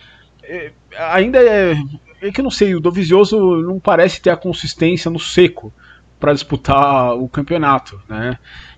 É, 0.43 0.71
ainda 0.97 1.39
é, 1.39 1.75
é 2.21 2.31
que 2.31 2.39
eu 2.39 2.43
não 2.43 2.51
sei, 2.51 2.73
o 2.75 2.79
Dovizioso 2.79 3.38
não 3.61 3.79
parece 3.79 4.21
ter 4.21 4.29
a 4.29 4.38
consistência 4.38 5.11
no 5.11 5.19
seco 5.19 5.71
para 6.19 6.33
disputar 6.33 7.13
o 7.15 7.27
campeonato, 7.27 8.01
né? 8.07 8.38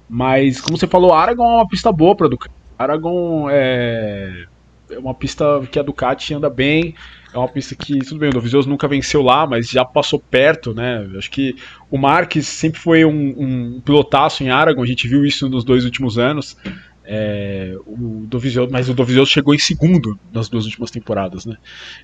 Mas 0.09 0.59
como 0.59 0.77
você 0.77 0.87
falou, 0.87 1.13
Aragon 1.13 1.43
é 1.43 1.55
uma 1.57 1.67
pista 1.67 1.91
boa 1.91 2.15
para 2.15 2.27
Ducati. 2.27 2.53
Aragon 2.77 3.47
é, 3.49 4.45
é 4.89 4.99
uma 4.99 5.13
pista 5.13 5.45
que 5.71 5.79
a 5.79 5.83
Ducati 5.83 6.33
anda 6.33 6.49
bem. 6.49 6.95
É 7.33 7.37
uma 7.37 7.47
pista 7.47 7.75
que, 7.75 7.99
tudo 7.99 8.19
bem, 8.19 8.29
o 8.29 8.33
Dovizioso 8.33 8.69
nunca 8.69 8.87
venceu 8.87 9.21
lá, 9.21 9.47
mas 9.47 9.69
já 9.69 9.85
passou 9.85 10.19
perto, 10.19 10.73
né? 10.73 11.07
Acho 11.17 11.31
que 11.31 11.55
o 11.89 11.97
Marques 11.97 12.45
sempre 12.45 12.79
foi 12.79 13.05
um, 13.05 13.35
um 13.37 13.81
pilotaço 13.81 14.43
em 14.43 14.49
Aragon, 14.49 14.83
a 14.83 14.85
gente 14.85 15.07
viu 15.07 15.25
isso 15.25 15.47
nos 15.47 15.63
dois 15.63 15.85
últimos 15.85 16.17
anos. 16.17 16.57
É, 17.05 17.75
o 17.85 18.25
Dovizioso, 18.27 18.71
mas 18.71 18.89
o 18.89 18.93
Dovizioso 18.93 19.31
chegou 19.31 19.55
em 19.55 19.59
segundo 19.59 20.19
nas 20.31 20.49
duas 20.49 20.65
últimas 20.65 20.91
temporadas, 20.91 21.45
né? 21.45 21.57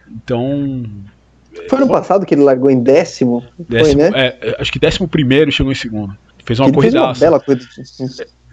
Então. 0.10 0.86
Foi 1.69 1.79
no 1.79 1.88
passado 1.88 2.25
que 2.25 2.34
ele 2.34 2.43
largou 2.43 2.69
em 2.69 2.81
décimo? 2.81 3.43
décimo 3.57 4.01
foi, 4.01 4.12
né? 4.12 4.19
É, 4.19 4.38
é, 4.50 4.57
acho 4.60 4.72
que 4.72 4.79
décimo 4.79 5.07
primeiro 5.07 5.51
chegou 5.51 5.72
em 5.72 5.75
segundo. 5.75 6.17
Fez 6.46 6.60
uma 6.60 6.72
corrida. 6.72 7.13
bela 7.13 7.39
corrida. 7.39 7.65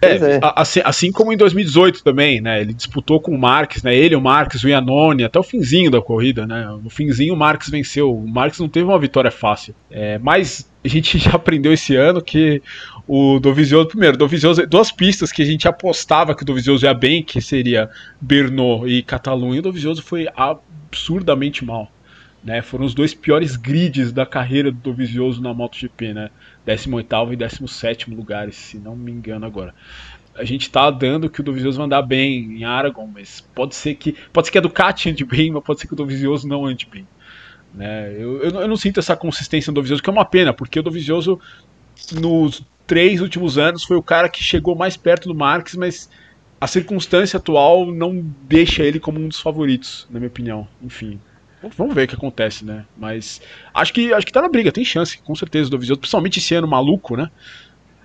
É, 0.01 0.15
é. 0.15 0.39
Assim, 0.55 0.81
assim, 0.83 1.11
como 1.11 1.31
em 1.31 1.37
2018 1.37 2.03
também, 2.03 2.41
né? 2.41 2.61
Ele 2.61 2.73
disputou 2.73 3.19
com 3.19 3.33
o 3.33 3.37
Marques, 3.37 3.81
né? 3.81 3.95
Ele, 3.95 4.15
o 4.15 4.21
Marques, 4.21 4.63
o 4.63 4.69
Iannone, 4.69 5.23
até 5.23 5.39
o 5.39 5.43
finzinho 5.43 5.89
da 5.89 6.01
corrida, 6.01 6.45
né? 6.45 6.67
No 6.81 6.89
finzinho 6.89 7.33
o 7.33 7.37
Marques 7.37 7.69
venceu. 7.69 8.13
O 8.13 8.27
Marques 8.27 8.59
não 8.59 8.67
teve 8.67 8.85
uma 8.85 8.99
vitória 8.99 9.31
fácil. 9.31 9.73
É, 9.89 10.17
mas 10.19 10.69
a 10.83 10.87
gente 10.87 11.17
já 11.19 11.31
aprendeu 11.31 11.73
esse 11.73 11.95
ano 11.95 12.21
que 12.21 12.61
o 13.07 13.39
Dovizioso, 13.39 13.87
primeiro, 13.87 14.17
Dovizioso, 14.17 14.65
duas 14.67 14.91
pistas 14.91 15.31
que 15.31 15.41
a 15.41 15.45
gente 15.45 15.67
apostava 15.67 16.35
que 16.35 16.43
o 16.43 16.45
Dovizioso 16.45 16.85
ia 16.85 16.93
bem, 16.93 17.23
que 17.23 17.41
seria 17.41 17.89
Bernot 18.19 18.87
e 18.87 19.01
Catalunha, 19.01 19.59
o 19.59 19.63
Dovizioso 19.63 20.03
foi 20.03 20.27
absurdamente 20.35 21.63
mal. 21.63 21.89
Né, 22.45 22.61
foram 22.61 22.85
os 22.85 22.93
dois 22.93 23.11
piores 23.11 23.55
grids 23.55 24.11
da 24.11 24.23
carreira 24.23 24.71
do 24.71 24.77
Dovizioso 24.77 25.41
na 25.41 25.51
MotoGP, 25.51 26.13
né? 26.13 26.29
18 26.63 27.33
e 27.33 27.35
17 27.35 28.11
lugares, 28.11 28.55
se 28.55 28.77
não 28.77 28.95
me 28.95 29.11
engano 29.11 29.47
agora. 29.47 29.73
A 30.35 30.43
gente 30.43 30.69
tá 30.69 30.91
dando 30.91 31.27
que 31.27 31.41
o 31.41 31.43
Dovizioso 31.43 31.77
vai 31.77 31.87
andar 31.87 32.03
bem 32.03 32.59
em 32.59 32.63
Aragon, 32.63 33.09
mas 33.11 33.41
pode 33.55 33.73
ser 33.73 33.95
que 33.95 34.15
pode 34.31 34.45
ser 34.45 34.51
que 34.51 34.57
a 34.59 34.61
Ducati 34.61 35.09
ande 35.09 35.25
bem, 35.25 35.49
mas 35.49 35.63
pode 35.63 35.79
ser 35.79 35.87
que 35.87 35.93
o 35.93 35.95
Dovizioso 35.95 36.47
não 36.47 36.67
ande 36.67 36.85
bem. 36.85 37.07
Né? 37.73 38.13
Eu, 38.13 38.43
eu, 38.43 38.51
eu, 38.61 38.67
não 38.67 38.75
sinto 38.77 38.99
essa 38.99 39.17
consistência 39.17 39.71
no 39.71 39.75
Dovizioso, 39.75 40.03
que 40.03 40.09
é 40.09 40.13
uma 40.13 40.25
pena, 40.25 40.53
porque 40.53 40.79
o 40.79 40.83
Dovizioso 40.83 41.39
nos 42.13 42.63
três 42.85 43.21
últimos 43.21 43.57
anos 43.57 43.83
foi 43.83 43.97
o 43.97 44.03
cara 44.03 44.29
que 44.29 44.43
chegou 44.43 44.75
mais 44.75 44.95
perto 44.95 45.27
do 45.27 45.33
Marques, 45.33 45.75
mas 45.75 46.09
a 46.61 46.67
circunstância 46.67 47.37
atual 47.37 47.91
não 47.91 48.23
deixa 48.43 48.83
ele 48.83 48.99
como 48.99 49.19
um 49.19 49.27
dos 49.27 49.39
favoritos, 49.39 50.07
na 50.09 50.19
minha 50.19 50.29
opinião. 50.29 50.67
Enfim, 50.81 51.19
Vamos 51.77 51.93
ver 51.93 52.03
o 52.03 52.07
que 52.07 52.15
acontece, 52.15 52.65
né? 52.65 52.85
Mas 52.97 53.41
acho 53.73 53.93
que 53.93 54.13
acho 54.13 54.25
que 54.25 54.31
tá 54.31 54.41
na 54.41 54.49
briga, 54.49 54.71
tem 54.71 54.85
chance, 54.85 55.17
com 55.17 55.35
certeza, 55.35 55.69
do 55.69 55.79
Visioto, 55.79 56.01
principalmente 56.01 56.39
esse 56.39 56.53
ano 56.55 56.67
maluco, 56.67 57.15
né? 57.15 57.29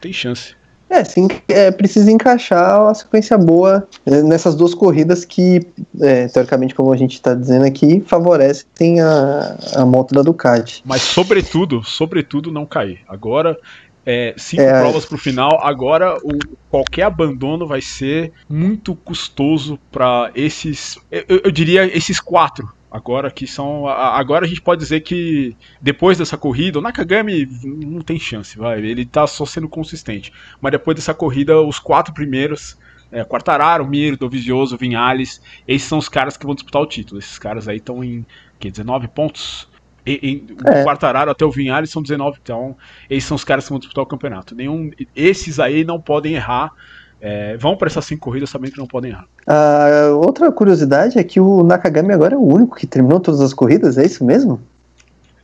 Tem 0.00 0.12
chance. 0.12 0.54
É, 0.88 1.04
sim, 1.04 1.28
é, 1.46 1.70
precisa 1.70 2.10
encaixar 2.10 2.82
uma 2.82 2.94
sequência 2.94 3.38
boa 3.38 3.86
é, 4.04 4.22
nessas 4.22 4.56
duas 4.56 4.74
corridas 4.74 5.24
que, 5.24 5.60
é, 6.00 6.26
teoricamente, 6.26 6.74
como 6.74 6.92
a 6.92 6.96
gente 6.96 7.14
está 7.14 7.32
dizendo 7.32 7.64
aqui, 7.64 8.00
favorecem 8.00 9.00
a, 9.00 9.56
a 9.76 9.86
moto 9.86 10.12
da 10.12 10.22
Ducati. 10.22 10.82
Mas, 10.84 11.02
sobretudo, 11.02 11.84
sobretudo, 11.84 12.50
não 12.50 12.66
cair. 12.66 13.02
Agora, 13.06 13.56
é, 14.04 14.34
cinco 14.36 14.62
é, 14.62 14.80
provas 14.80 15.04
para 15.04 15.14
o 15.14 15.18
final. 15.18 15.60
Agora, 15.62 16.16
o, 16.24 16.36
qualquer 16.68 17.04
abandono 17.04 17.68
vai 17.68 17.80
ser 17.80 18.32
muito 18.48 18.92
custoso 18.96 19.78
para 19.92 20.32
esses. 20.34 20.98
Eu, 21.08 21.40
eu, 21.44 21.50
diria 21.52 21.86
esses 21.96 22.18
quatro 22.18 22.68
Agora 22.90 23.30
que 23.30 23.46
são. 23.46 23.86
Agora 23.86 24.44
a 24.44 24.48
gente 24.48 24.60
pode 24.60 24.80
dizer 24.80 25.00
que 25.00 25.56
depois 25.80 26.18
dessa 26.18 26.36
corrida, 26.36 26.78
o 26.80 26.82
Nakagami 26.82 27.46
não 27.64 28.00
tem 28.00 28.18
chance, 28.18 28.58
vai. 28.58 28.80
Ele 28.80 29.06
tá 29.06 29.26
só 29.28 29.46
sendo 29.46 29.68
consistente. 29.68 30.32
Mas 30.60 30.72
depois 30.72 30.96
dessa 30.96 31.14
corrida, 31.14 31.60
os 31.60 31.78
quatro 31.78 32.12
primeiros. 32.12 32.76
É, 33.12 33.24
Quartararo, 33.24 33.84
Mir, 33.88 34.16
Dovizioso, 34.16 34.76
Vinhales, 34.76 35.42
esses 35.66 35.88
são 35.88 35.98
os 35.98 36.08
caras 36.08 36.36
que 36.36 36.46
vão 36.46 36.54
disputar 36.54 36.80
o 36.80 36.86
título. 36.86 37.18
Esses 37.18 37.40
caras 37.40 37.66
aí 37.66 37.78
estão 37.78 38.04
em 38.04 38.24
que, 38.58 38.70
19 38.70 39.08
pontos. 39.08 39.68
E, 40.06 40.12
e, 40.22 40.54
é. 40.64 40.80
O 40.80 40.84
Quartararo 40.84 41.28
até 41.30 41.44
o 41.44 41.50
Vinhales 41.50 41.90
são 41.90 42.02
19, 42.02 42.38
então 42.40 42.76
esses 43.08 43.24
são 43.24 43.34
os 43.34 43.42
caras 43.42 43.64
que 43.64 43.70
vão 43.70 43.80
disputar 43.80 44.04
o 44.04 44.06
campeonato. 44.06 44.54
Nenhum, 44.54 44.92
esses 45.14 45.58
aí 45.58 45.84
não 45.84 46.00
podem 46.00 46.34
errar 46.34 46.72
é, 47.20 47.56
vão 47.56 47.76
para 47.76 47.88
essas 47.88 48.04
cinco 48.04 48.22
corridas 48.22 48.48
sabendo 48.50 48.72
que 48.72 48.78
não 48.78 48.86
podem 48.86 49.10
errar. 49.10 49.26
Uh, 49.46 50.16
outra 50.16 50.50
curiosidade 50.50 51.18
é 51.18 51.24
que 51.24 51.38
o 51.38 51.62
Nakagami 51.62 52.12
agora 52.12 52.34
é 52.34 52.38
o 52.38 52.46
único 52.46 52.76
que 52.76 52.86
terminou 52.86 53.20
todas 53.20 53.40
as 53.40 53.52
corridas, 53.52 53.98
é 53.98 54.06
isso 54.06 54.24
mesmo? 54.24 54.60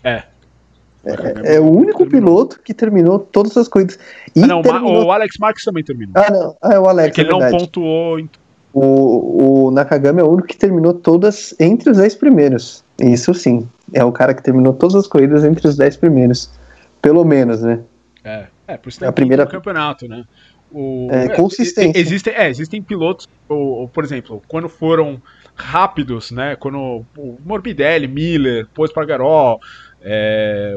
É. 0.02 0.22
É, 1.04 1.54
é, 1.54 1.60
o 1.60 1.70
único 1.70 2.04
piloto 2.06 2.58
que 2.64 2.74
terminou 2.74 3.20
todas 3.20 3.56
as 3.56 3.68
corridas. 3.68 3.96
E 4.34 4.42
ah, 4.42 4.46
não, 4.46 4.62
terminou... 4.62 5.04
o 5.04 5.12
Alex 5.12 5.36
Marques 5.38 5.64
também 5.64 5.84
terminou. 5.84 6.12
Ah, 6.16 6.30
não. 6.30 6.56
Ah, 6.60 6.74
é 6.74 6.80
o 6.80 6.88
Alex. 6.88 7.08
É 7.08 7.10
que 7.12 7.20
ele 7.20 7.30
não 7.30 7.48
pontuou. 7.48 8.18
O, 8.72 9.66
o 9.66 9.70
Nakagami 9.70 10.20
é 10.20 10.24
o 10.24 10.28
único 10.28 10.48
que 10.48 10.56
terminou 10.56 10.92
todas 10.92 11.54
entre 11.60 11.90
os 11.90 11.98
10 11.98 12.16
primeiros. 12.16 12.84
Isso 12.98 13.32
sim. 13.34 13.68
É 13.92 14.04
o 14.04 14.10
cara 14.10 14.34
que 14.34 14.42
terminou 14.42 14.72
todas 14.72 14.96
as 14.96 15.06
corridas 15.06 15.44
entre 15.44 15.66
os 15.68 15.76
10 15.76 15.96
primeiros. 15.96 16.50
Pelo 17.00 17.24
menos, 17.24 17.62
né? 17.62 17.80
É, 18.24 18.46
é 18.66 18.76
por 18.76 18.88
isso 18.88 19.04
é 19.04 19.08
a 19.08 19.12
primeira 19.12 19.46
campeonato, 19.46 20.08
né? 20.08 20.24
O, 20.78 21.08
é, 21.10 21.30
consistência. 21.30 21.98
Existem, 21.98 22.34
é, 22.34 22.50
existem 22.50 22.82
pilotos, 22.82 23.26
ou, 23.48 23.58
ou, 23.58 23.88
por 23.88 24.04
exemplo, 24.04 24.42
quando 24.46 24.68
foram 24.68 25.22
rápidos, 25.54 26.30
né? 26.30 26.54
Quando 26.54 27.02
o 27.16 27.38
Morbidelli, 27.42 28.06
Miller, 28.06 28.68
Pois 28.74 28.92
Pargaró, 28.92 29.58
é, 30.02 30.74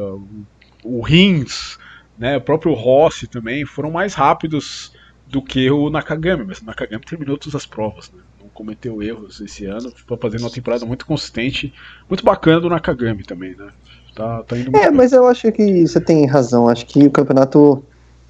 o 0.86 1.02
Rins, 1.02 1.78
né, 2.18 2.38
o 2.38 2.42
próprio 2.42 2.74
Rossi 2.74 3.28
também 3.28 3.66
foram 3.66 3.92
mais 3.92 4.14
rápidos 4.14 4.94
do 5.28 5.42
que 5.42 5.70
o 5.70 5.90
Nakagami, 5.90 6.46
mas 6.46 6.60
o 6.60 6.66
Nakagami 6.66 7.04
terminou 7.04 7.38
todas 7.38 7.56
as 7.56 7.66
provas, 7.66 8.10
né? 8.10 8.22
não 8.42 8.48
cometeu 8.54 9.04
erros 9.04 9.42
esse 9.42 9.66
ano, 9.66 9.90
está 9.90 10.16
fazendo 10.16 10.42
uma 10.42 10.50
temporada 10.50 10.86
muito 10.86 11.06
consistente, 11.06 11.74
muito 12.08 12.24
bacana 12.24 12.62
do 12.62 12.70
Nakagami 12.70 13.24
também, 13.24 13.54
né? 13.54 13.68
Tá, 14.16 14.44
tá 14.44 14.58
indo 14.58 14.76
é, 14.78 14.90
mas 14.90 15.12
eu 15.12 15.28
acho 15.28 15.52
que 15.52 15.86
você 15.86 16.00
tem 16.00 16.26
razão, 16.26 16.70
acho 16.70 16.86
que 16.86 17.04
o 17.04 17.12
campeonato 17.12 17.84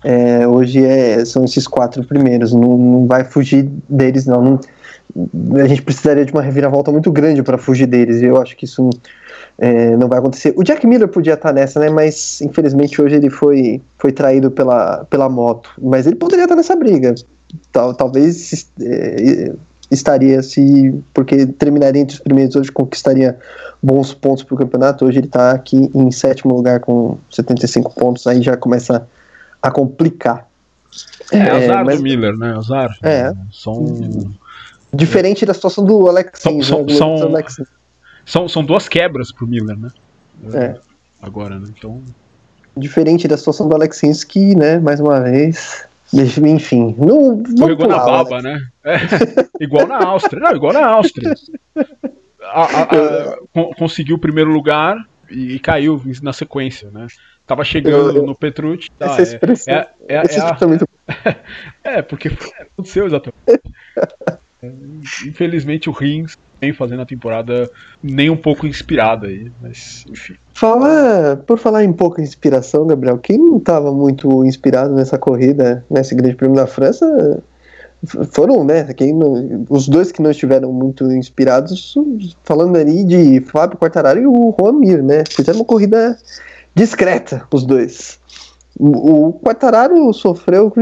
é, 0.03 0.47
hoje 0.47 0.83
é, 0.83 1.23
são 1.25 1.43
esses 1.45 1.67
quatro 1.67 2.03
primeiros, 2.03 2.53
não, 2.53 2.77
não 2.77 3.07
vai 3.07 3.23
fugir 3.23 3.69
deles, 3.87 4.25
não. 4.25 4.41
não. 4.41 4.59
A 5.59 5.67
gente 5.67 5.81
precisaria 5.81 6.23
de 6.23 6.31
uma 6.31 6.41
reviravolta 6.41 6.91
muito 6.91 7.11
grande 7.11 7.41
para 7.41 7.57
fugir 7.57 7.87
deles, 7.87 8.21
e 8.21 8.25
eu 8.25 8.39
acho 8.39 8.55
que 8.55 8.65
isso 8.65 8.89
é, 9.57 9.95
não 9.97 10.07
vai 10.07 10.19
acontecer. 10.19 10.53
O 10.55 10.63
Jack 10.63 10.85
Miller 10.87 11.07
podia 11.07 11.33
estar 11.33 11.51
nessa, 11.51 11.79
né? 11.79 11.89
Mas 11.89 12.41
infelizmente 12.41 13.01
hoje 13.01 13.15
ele 13.15 13.29
foi, 13.29 13.81
foi 13.97 14.11
traído 14.11 14.49
pela, 14.49 15.05
pela 15.09 15.27
moto. 15.27 15.71
Mas 15.81 16.07
ele 16.07 16.15
poderia 16.15 16.43
estar 16.43 16.55
nessa 16.55 16.75
briga. 16.75 17.13
Tal, 17.71 17.93
talvez 17.93 18.69
é, 18.81 19.51
estaria 19.91 20.41
se. 20.41 20.93
Porque 21.13 21.45
terminaria 21.45 22.01
entre 22.01 22.15
os 22.15 22.21
primeiros 22.21 22.55
hoje, 22.55 22.71
conquistaria 22.71 23.37
bons 23.81 24.13
pontos 24.13 24.43
para 24.43 24.55
o 24.55 24.57
campeonato. 24.57 25.05
Hoje 25.05 25.19
ele 25.19 25.27
está 25.27 25.51
aqui 25.51 25.89
em 25.93 26.11
sétimo 26.11 26.55
lugar 26.55 26.79
com 26.79 27.17
75 27.31 27.93
pontos, 27.95 28.27
aí 28.27 28.41
já 28.41 28.55
começa 28.55 29.05
a 29.61 29.71
complicar. 29.71 30.47
É, 31.31 31.37
é 31.37 31.51
azar 31.51 31.85
mas, 31.85 31.97
do 31.97 32.03
Miller, 32.03 32.35
né? 32.37 32.55
Azar. 32.57 32.97
É. 33.03 33.33
São. 33.51 34.31
Diferente 34.91 35.45
da 35.45 35.53
situação 35.53 35.85
do 35.85 36.07
Alex 36.07 36.39
são, 36.39 36.61
são, 36.63 36.83
né? 36.83 36.93
são, 36.95 37.23
Alex 37.23 37.61
são, 38.25 38.47
são 38.47 38.65
duas 38.65 38.87
quebras 38.89 39.31
pro 39.31 39.47
Miller, 39.47 39.77
né? 39.77 39.91
É. 40.53 40.79
Agora, 41.21 41.59
né? 41.59 41.67
Então. 41.77 42.01
Diferente 42.75 43.27
da 43.27 43.37
situação 43.37 43.67
do 43.67 43.75
Alex 43.75 44.23
que, 44.23 44.55
né? 44.55 44.79
Mais 44.79 44.99
uma 44.99 45.21
vez. 45.21 45.87
Enfim, 46.11 46.95
não. 46.97 47.43
Pegou 47.67 47.87
na 47.87 47.99
baba, 47.99 48.41
né? 48.41 48.67
É, 48.83 48.97
igual 49.59 49.85
na 49.85 50.03
Áustria. 50.03 50.41
Não, 50.41 50.55
igual 50.55 50.73
na 50.73 50.87
Áustria. 50.87 51.35
A, 52.41 52.63
a, 52.63 52.83
a, 52.83 53.37
conseguiu 53.77 54.15
o 54.15 54.19
primeiro 54.19 54.49
lugar 54.51 54.97
e, 55.29 55.53
e 55.55 55.59
caiu 55.59 56.01
na 56.23 56.33
sequência, 56.33 56.89
né? 56.91 57.05
Tava 57.49 57.63
chegando 57.63 58.15
eu, 58.15 58.25
no 58.27 58.35
Petrucci. 58.35 58.91
Tá, 58.99 59.07
essa 59.07 59.23
expressão. 59.23 59.73
É, 59.73 59.87
é, 60.07 60.15
é, 60.17 60.17
essa 60.17 60.55
é, 60.61 60.67
muito... 60.67 60.87
é, 61.83 61.99
porque 62.03 62.27
aconteceu 62.61 63.07
exatamente. 63.07 63.39
Infelizmente 65.25 65.89
o 65.89 65.91
Rins 65.91 66.37
vem 66.61 66.73
fazendo 66.73 67.01
a 67.01 67.07
temporada 67.07 67.67
nem 68.03 68.29
um 68.29 68.37
pouco 68.37 68.67
inspirada 68.67 69.25
aí, 69.25 69.51
mas 69.63 70.05
enfim. 70.07 70.35
Fala, 70.53 71.37
por 71.47 71.57
falar 71.57 71.83
em 71.83 71.91
pouca 71.91 72.21
inspiração, 72.21 72.85
Gabriel, 72.85 73.17
quem 73.17 73.39
não 73.39 73.57
estava 73.57 73.91
muito 73.91 74.45
inspirado 74.45 74.93
nessa 74.93 75.17
corrida, 75.17 75.83
nesse 75.89 76.13
Grande 76.13 76.35
Prêmio 76.35 76.55
da 76.55 76.67
França, 76.67 77.41
foram, 78.31 78.63
né? 78.63 78.93
Quem 78.93 79.11
não, 79.11 79.65
os 79.69 79.87
dois 79.87 80.11
que 80.11 80.21
não 80.21 80.29
estiveram 80.29 80.71
muito 80.71 81.11
inspirados, 81.11 81.95
falando 82.43 82.75
ali 82.77 83.03
de 83.03 83.41
Fábio 83.41 83.79
Quartararo 83.79 84.19
e 84.19 84.27
o 84.27 84.55
Juan 84.59 84.73
Mir, 84.73 85.01
né? 85.01 85.23
Fizeram 85.27 85.61
uma 85.61 85.65
corrida 85.65 86.15
discreta, 86.79 87.43
os 87.51 87.65
dois. 87.65 88.17
O 88.79 89.33
Quartararo 89.43 90.13
sofreu. 90.13 90.73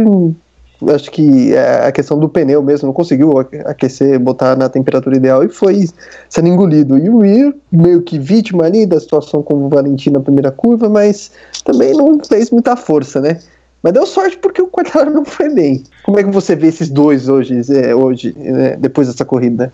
Acho 0.93 1.09
que 1.09 1.55
é 1.55 1.87
a 1.87 1.91
questão 1.91 2.19
do 2.19 2.29
pneu 2.29 2.61
mesmo, 2.61 2.85
não 2.85 2.93
conseguiu 2.93 3.33
aquecer, 3.65 4.19
botar 4.19 4.55
na 4.55 4.69
temperatura 4.69 5.15
ideal 5.15 5.43
e 5.43 5.49
foi 5.49 5.89
sendo 6.29 6.49
engolido. 6.49 6.99
E 6.99 7.09
o 7.09 7.17
Mir, 7.17 7.55
meio 7.71 8.03
que 8.03 8.19
vítima 8.19 8.65
ali 8.65 8.85
da 8.85 8.99
situação 8.99 9.41
com 9.41 9.65
o 9.65 9.69
Valentim 9.69 10.11
na 10.11 10.19
primeira 10.19 10.51
curva, 10.51 10.87
mas 10.87 11.31
também 11.65 11.93
não 11.93 12.19
fez 12.23 12.51
muita 12.51 12.75
força, 12.75 13.19
né? 13.19 13.39
Mas 13.81 13.93
deu 13.93 14.05
sorte 14.05 14.37
porque 14.37 14.61
o 14.61 14.67
Quartararo 14.67 15.09
não 15.09 15.25
foi 15.25 15.49
bem. 15.49 15.83
Como 16.03 16.19
é 16.19 16.23
que 16.23 16.29
você 16.29 16.55
vê 16.55 16.67
esses 16.67 16.89
dois 16.89 17.27
hoje, 17.27 17.59
hoje 17.95 18.35
né, 18.37 18.75
depois 18.79 19.07
dessa 19.07 19.25
corrida? 19.25 19.73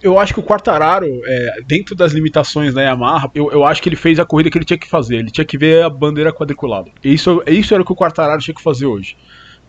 Eu 0.00 0.18
acho 0.18 0.32
que 0.32 0.40
o 0.40 0.42
Quartararo, 0.42 1.20
é, 1.26 1.60
dentro 1.66 1.94
das 1.94 2.12
limitações 2.12 2.72
da 2.72 2.82
Yamaha, 2.82 3.30
eu, 3.34 3.52
eu 3.52 3.64
acho 3.64 3.82
que 3.82 3.88
ele 3.88 3.96
fez 3.96 4.18
a 4.18 4.24
corrida 4.24 4.50
que 4.50 4.56
ele 4.56 4.64
tinha 4.64 4.78
que 4.78 4.88
fazer. 4.88 5.16
Ele 5.16 5.30
tinha 5.30 5.44
que 5.44 5.58
ver 5.58 5.84
a 5.84 5.90
bandeira 5.90 6.32
quadriculada. 6.32 6.90
Isso, 7.02 7.42
isso 7.46 7.74
era 7.74 7.82
o 7.82 7.86
que 7.86 7.92
o 7.92 7.96
Quartararo 7.96 8.40
tinha 8.40 8.54
que 8.54 8.62
fazer 8.62 8.86
hoje. 8.86 9.16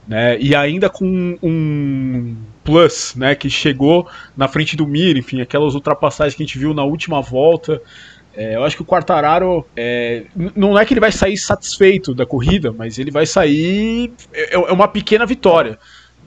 Né? 0.07 0.39
E 0.39 0.55
ainda 0.55 0.89
com 0.89 1.37
um 1.43 2.37
plus, 2.63 3.13
né, 3.15 3.35
que 3.35 3.49
chegou 3.49 4.07
na 4.37 4.47
frente 4.47 4.77
do 4.77 4.87
Mir, 4.87 5.17
enfim, 5.17 5.41
aquelas 5.41 5.75
ultrapassagens 5.75 6.35
que 6.35 6.43
a 6.43 6.45
gente 6.45 6.57
viu 6.57 6.73
na 6.73 6.83
última 6.83 7.21
volta. 7.21 7.81
É, 8.33 8.55
eu 8.55 8.63
acho 8.63 8.75
que 8.75 8.81
o 8.83 8.85
Quartararo 8.85 9.65
é, 9.75 10.23
não 10.55 10.77
é 10.77 10.85
que 10.85 10.93
ele 10.93 10.99
vai 10.99 11.11
sair 11.11 11.37
satisfeito 11.37 12.13
da 12.13 12.25
corrida, 12.25 12.71
mas 12.71 12.99
ele 12.99 13.11
vai 13.11 13.25
sair 13.25 14.11
é, 14.33 14.55
é 14.55 14.57
uma 14.57 14.87
pequena 14.87 15.25
vitória 15.25 15.77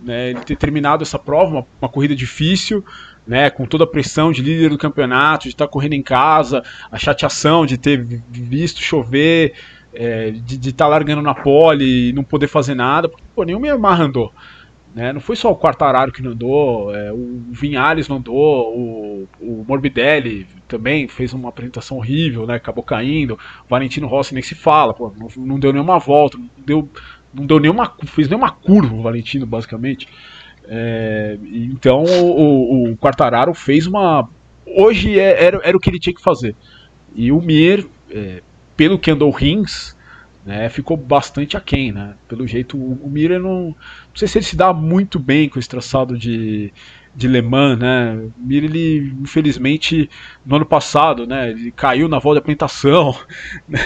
né, 0.03 0.31
ele 0.31 0.41
ter 0.41 0.57
terminado 0.57 1.03
essa 1.03 1.19
prova, 1.19 1.51
uma, 1.51 1.67
uma, 1.81 1.89
corrida 1.89 2.15
difícil, 2.15 2.85
né, 3.29 3.51
com 3.51 3.67
toda 3.67 3.85
a 3.85 3.87
pressão 3.87 4.33
de 4.33 4.41
líder 4.41 4.71
do 4.71 4.79
campeonato, 4.79 5.45
de 5.45 5.51
estar 5.51 5.69
correndo 5.69 5.93
em 5.93 6.03
casa, 6.03 6.63
a 6.91 6.99
chateação 6.99 7.67
de 7.67 7.77
ter 7.77 8.03
visto 8.31 8.83
chover, 8.83 9.53
é, 9.93 10.31
de 10.31 10.71
estar 10.71 10.89
largando 10.89 11.21
na 11.21 11.35
pole 11.35 12.09
e 12.09 12.13
não 12.15 12.25
poder 12.25 12.49
fazer 12.49 12.75
nada, 12.75 13.09
porque 13.09 13.25
pô, 13.35 13.45
nenhum 13.45 13.65
Yamaha 13.65 14.05
andou. 14.05 14.33
Né? 14.95 15.13
Não 15.13 15.21
foi 15.21 15.37
só 15.37 15.53
o 15.53 15.57
Quartararo 15.57 16.11
que 16.11 16.23
não 16.23 16.31
andou, 16.31 16.95
é, 16.95 17.13
o 17.13 17.43
Vinhares 17.51 18.09
não 18.09 18.17
andou, 18.17 18.75
o, 18.75 19.29
o 19.39 19.65
Morbidelli 19.69 20.47
também 20.67 21.07
fez 21.07 21.35
uma 21.35 21.51
apresentação 21.51 21.99
horrível, 21.99 22.47
né? 22.47 22.55
acabou 22.55 22.83
caindo, 22.83 23.35
o 23.35 23.69
Valentino 23.69 24.07
Rossi 24.07 24.33
nem 24.33 24.43
se 24.43 24.55
fala, 24.55 24.95
pô, 24.95 25.13
não, 25.17 25.29
não 25.37 25.59
deu 25.59 25.73
nenhuma 25.73 25.99
volta, 25.99 26.39
não 26.39 26.49
deu 26.57 26.89
não 27.33 27.45
deu 27.45 27.61
nenhuma, 27.61 27.93
fez 28.07 28.27
nenhuma 28.27 28.51
curva 28.51 28.95
o 28.95 29.03
Valentino, 29.03 29.45
basicamente. 29.47 30.09
É, 30.71 31.39
então 31.43 32.05
o, 32.05 32.91
o, 32.93 32.97
Quartararo 32.97 33.55
fez 33.55 33.87
uma. 33.87 34.29
Hoje 34.67 35.19
é, 35.19 35.45
era, 35.45 35.61
era 35.65 35.77
o 35.77 35.81
que 35.81 35.89
ele 35.89 35.99
tinha 35.99 36.15
que 36.15 36.23
fazer. 36.23 36.55
E 37.15 37.33
o 37.33 37.41
Mir, 37.41 37.89
é, 38.11 38.43
pelo 38.77 38.99
que 38.99 39.11
andou 39.11 39.31
rins, 39.31 39.97
né, 40.45 40.69
ficou 40.69 40.97
bastante 40.97 41.57
aquém, 41.57 41.91
né? 41.91 42.15
Pelo 42.29 42.47
jeito, 42.47 42.77
o, 42.77 43.01
o 43.03 43.09
Mir 43.09 43.41
não. 43.41 43.69
Não 43.69 43.75
sei 44.15 44.29
se 44.29 44.39
ele 44.39 44.45
se 44.45 44.57
dá 44.57 44.73
muito 44.73 45.19
bem 45.19 45.49
com 45.49 45.59
esse 45.59 45.69
traçado 45.69 46.19
de, 46.19 46.73
de 47.15 47.29
Le 47.29 47.41
Mans, 47.41 47.79
né? 47.79 48.15
O 48.15 48.33
Mir, 48.47 48.65
ele, 48.65 49.15
infelizmente, 49.23 50.11
no 50.45 50.57
ano 50.57 50.67
passado, 50.67 51.27
né? 51.27 51.51
Ele 51.51 51.71
caiu 51.71 52.09
na 52.09 52.19
volta 52.19 52.41
de 52.41 52.45
apresentação. 52.45 53.15
Né? 53.67 53.79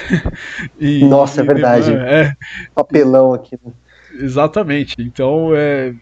E, 0.81 1.05
Nossa, 1.05 1.41
é 1.41 1.45
verdade. 1.45 1.93
é, 1.93 2.37
Papelão 2.75 3.35
aqui. 3.35 3.59
Né? 3.65 3.73
Exatamente. 4.15 4.95
Então, 4.99 5.55
é, 5.55 5.95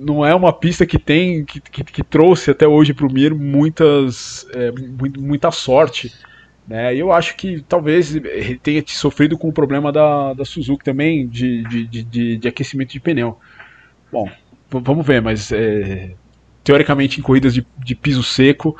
não 0.00 0.24
é 0.24 0.34
uma 0.34 0.52
pista 0.52 0.86
que 0.86 0.98
tem 0.98 1.44
que, 1.44 1.60
que, 1.60 1.84
que 1.84 2.02
trouxe 2.04 2.50
até 2.50 2.66
hoje 2.66 2.94
para 2.94 3.06
o 3.06 3.12
Mir 3.12 3.34
muitas 3.34 4.46
é, 4.54 4.72
muita 5.18 5.50
sorte. 5.50 6.12
Né? 6.66 6.94
Eu 6.94 7.12
acho 7.12 7.36
que 7.36 7.60
talvez 7.68 8.14
tenha 8.62 8.82
sofrido 8.86 9.36
com 9.36 9.48
o 9.48 9.52
problema 9.52 9.90
da, 9.90 10.32
da 10.34 10.44
Suzuki 10.44 10.84
também 10.84 11.26
de, 11.26 11.62
de, 11.64 12.04
de, 12.04 12.36
de 12.36 12.48
aquecimento 12.48 12.92
de 12.92 13.00
pneu. 13.00 13.38
Bom, 14.12 14.30
vamos 14.70 15.04
ver, 15.04 15.20
mas 15.20 15.50
é, 15.50 16.12
teoricamente 16.62 17.18
em 17.18 17.22
corridas 17.22 17.54
de, 17.54 17.66
de 17.78 17.94
piso 17.94 18.22
seco, 18.22 18.76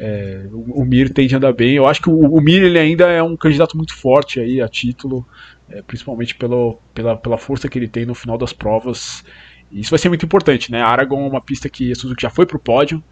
é, 0.00 0.46
o, 0.52 0.82
o, 0.82 0.84
Mir 0.84 1.12
tende 1.12 1.34
a 1.34 1.38
andar 1.38 1.52
bem. 1.52 1.74
Eu 1.74 1.86
acho 1.86 2.00
que 2.00 2.08
o, 2.08 2.18
o, 2.18 2.40
Mir 2.40 2.62
ele 2.62 2.78
ainda 2.78 3.10
é 3.10 3.22
um 3.22 3.36
candidato 3.36 3.76
muito 3.76 3.94
forte 3.94 4.38
aí 4.38 4.62
a 4.62 4.68
título, 4.68 5.26
é, 5.68 5.82
principalmente 5.82 6.34
pelo, 6.36 6.78
pela, 6.94 7.16
pela 7.16 7.36
força 7.36 7.68
que 7.68 7.78
ele 7.78 7.88
tem 7.88 8.06
no 8.06 8.14
final 8.14 8.38
das 8.38 8.52
provas. 8.52 9.24
Isso 9.72 9.90
vai 9.90 9.98
ser 9.98 10.08
muito 10.08 10.24
importante, 10.24 10.70
né? 10.70 10.80
Aragon 10.80 11.26
é 11.26 11.28
uma 11.28 11.40
pista 11.40 11.68
que 11.68 11.90
a 11.90 11.94
Suzuki 11.94 12.22
já 12.22 12.30
foi 12.30 12.46
para 12.46 12.56
o 12.56 12.60
pódio. 12.60 13.02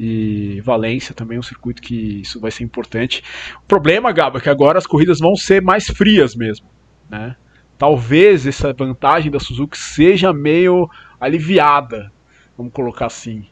E 0.00 0.60
Valência 0.60 1.12
também 1.12 1.36
é 1.36 1.40
um 1.40 1.42
circuito 1.42 1.82
que 1.82 2.20
isso 2.20 2.38
vai 2.38 2.52
ser 2.52 2.62
importante. 2.62 3.24
O 3.56 3.66
problema, 3.66 4.12
Gaba, 4.12 4.38
é 4.38 4.40
que 4.40 4.48
agora 4.48 4.78
as 4.78 4.86
corridas 4.86 5.18
vão 5.18 5.34
ser 5.34 5.60
mais 5.60 5.88
frias 5.88 6.36
mesmo, 6.36 6.66
né? 7.10 7.34
Talvez 7.76 8.46
essa 8.46 8.72
vantagem 8.72 9.30
da 9.30 9.40
Suzuki 9.40 9.76
seja 9.76 10.32
meio 10.32 10.88
aliviada 11.20 12.12
vamos 12.58 12.72
colocar 12.72 13.06
assim, 13.06 13.46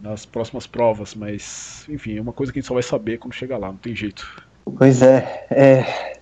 nas 0.00 0.24
próximas 0.24 0.66
provas, 0.66 1.14
mas 1.14 1.84
enfim, 1.88 2.18
é 2.18 2.20
uma 2.20 2.32
coisa 2.32 2.52
que 2.52 2.58
a 2.58 2.60
gente 2.60 2.68
só 2.68 2.74
vai 2.74 2.82
saber 2.82 3.18
quando 3.18 3.34
chegar 3.34 3.58
lá, 3.58 3.68
não 3.68 3.76
tem 3.76 3.94
jeito. 3.94 4.26
Pois 4.64 5.02
é, 5.02 5.46
é 5.50 6.12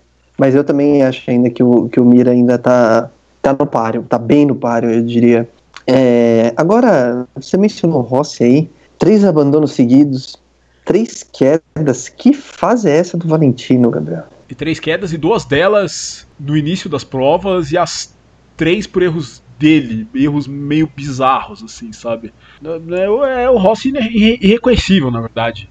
mas 0.40 0.54
eu 0.54 0.64
também 0.64 1.02
acho 1.02 1.30
ainda 1.30 1.50
que 1.50 1.62
o, 1.62 1.90
que 1.90 2.00
o 2.00 2.04
Mira 2.04 2.30
ainda 2.30 2.56
tá, 2.56 3.10
tá 3.42 3.52
no 3.52 3.66
páreo, 3.66 4.02
tá 4.08 4.18
bem 4.18 4.46
no 4.46 4.54
páreo, 4.54 4.90
eu 4.90 5.02
diria. 5.02 5.46
É, 5.86 6.54
agora, 6.56 7.28
você 7.34 7.58
mencionou 7.58 7.98
o 7.98 8.02
Rossi 8.02 8.42
aí, 8.42 8.70
três 8.98 9.22
abandonos 9.22 9.72
seguidos, 9.72 10.40
três 10.86 11.22
quedas, 11.22 12.08
que 12.08 12.32
fase 12.32 12.88
é 12.88 12.96
essa 12.96 13.18
do 13.18 13.28
Valentino, 13.28 13.90
Gabriel? 13.90 14.24
E 14.48 14.54
três 14.54 14.80
quedas 14.80 15.12
e 15.12 15.18
duas 15.18 15.44
delas 15.44 16.26
no 16.38 16.56
início 16.56 16.88
das 16.88 17.04
provas 17.04 17.70
e 17.70 17.76
as 17.76 18.14
três 18.56 18.86
por 18.86 19.02
erros 19.02 19.42
dele, 19.60 20.08
erros 20.14 20.48
meio 20.48 20.90
bizarros, 20.96 21.62
assim, 21.62 21.92
sabe? 21.92 22.32
É, 22.64 23.44
é 23.44 23.50
o 23.50 23.58
Rossi 23.58 23.92
irreconhecível, 24.40 25.10
na 25.10 25.20
verdade. 25.20 25.68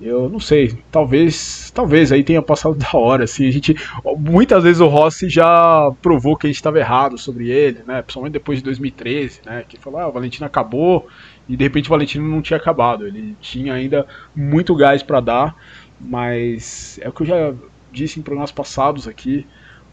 Eu 0.00 0.30
não 0.30 0.40
sei, 0.40 0.78
talvez, 0.90 1.70
talvez 1.74 2.10
aí 2.10 2.22
tenha 2.22 2.40
passado 2.40 2.74
da 2.78 2.88
hora, 2.94 3.24
assim, 3.24 3.46
a 3.46 3.50
gente, 3.50 3.74
muitas 4.16 4.62
vezes 4.62 4.80
o 4.80 4.86
Rossi 4.86 5.28
já 5.28 5.92
provou 6.00 6.36
que 6.36 6.46
a 6.46 6.48
gente 6.48 6.56
estava 6.56 6.78
errado 6.78 7.18
sobre 7.18 7.50
ele, 7.50 7.82
né, 7.86 8.00
principalmente 8.00 8.32
depois 8.32 8.58
de 8.58 8.64
2013, 8.64 9.40
né, 9.44 9.64
que 9.68 9.78
falou, 9.78 10.00
ah, 10.00 10.08
o 10.08 10.12
Valentino 10.12 10.46
acabou, 10.46 11.06
e 11.48 11.56
de 11.56 11.64
repente 11.64 11.86
o 11.86 11.90
Valentino 11.90 12.26
não 12.26 12.40
tinha 12.40 12.56
acabado, 12.56 13.06
ele 13.06 13.36
tinha 13.40 13.74
ainda 13.74 14.06
muito 14.34 14.74
gás 14.74 15.02
para 15.02 15.20
dar, 15.20 15.56
mas 16.00 16.98
é 17.02 17.08
o 17.08 17.12
que 17.12 17.22
eu 17.22 17.26
já 17.26 17.54
disse 17.92 18.18
em 18.18 18.22
programas 18.22 18.52
passados 18.52 19.06
aqui, 19.06 19.46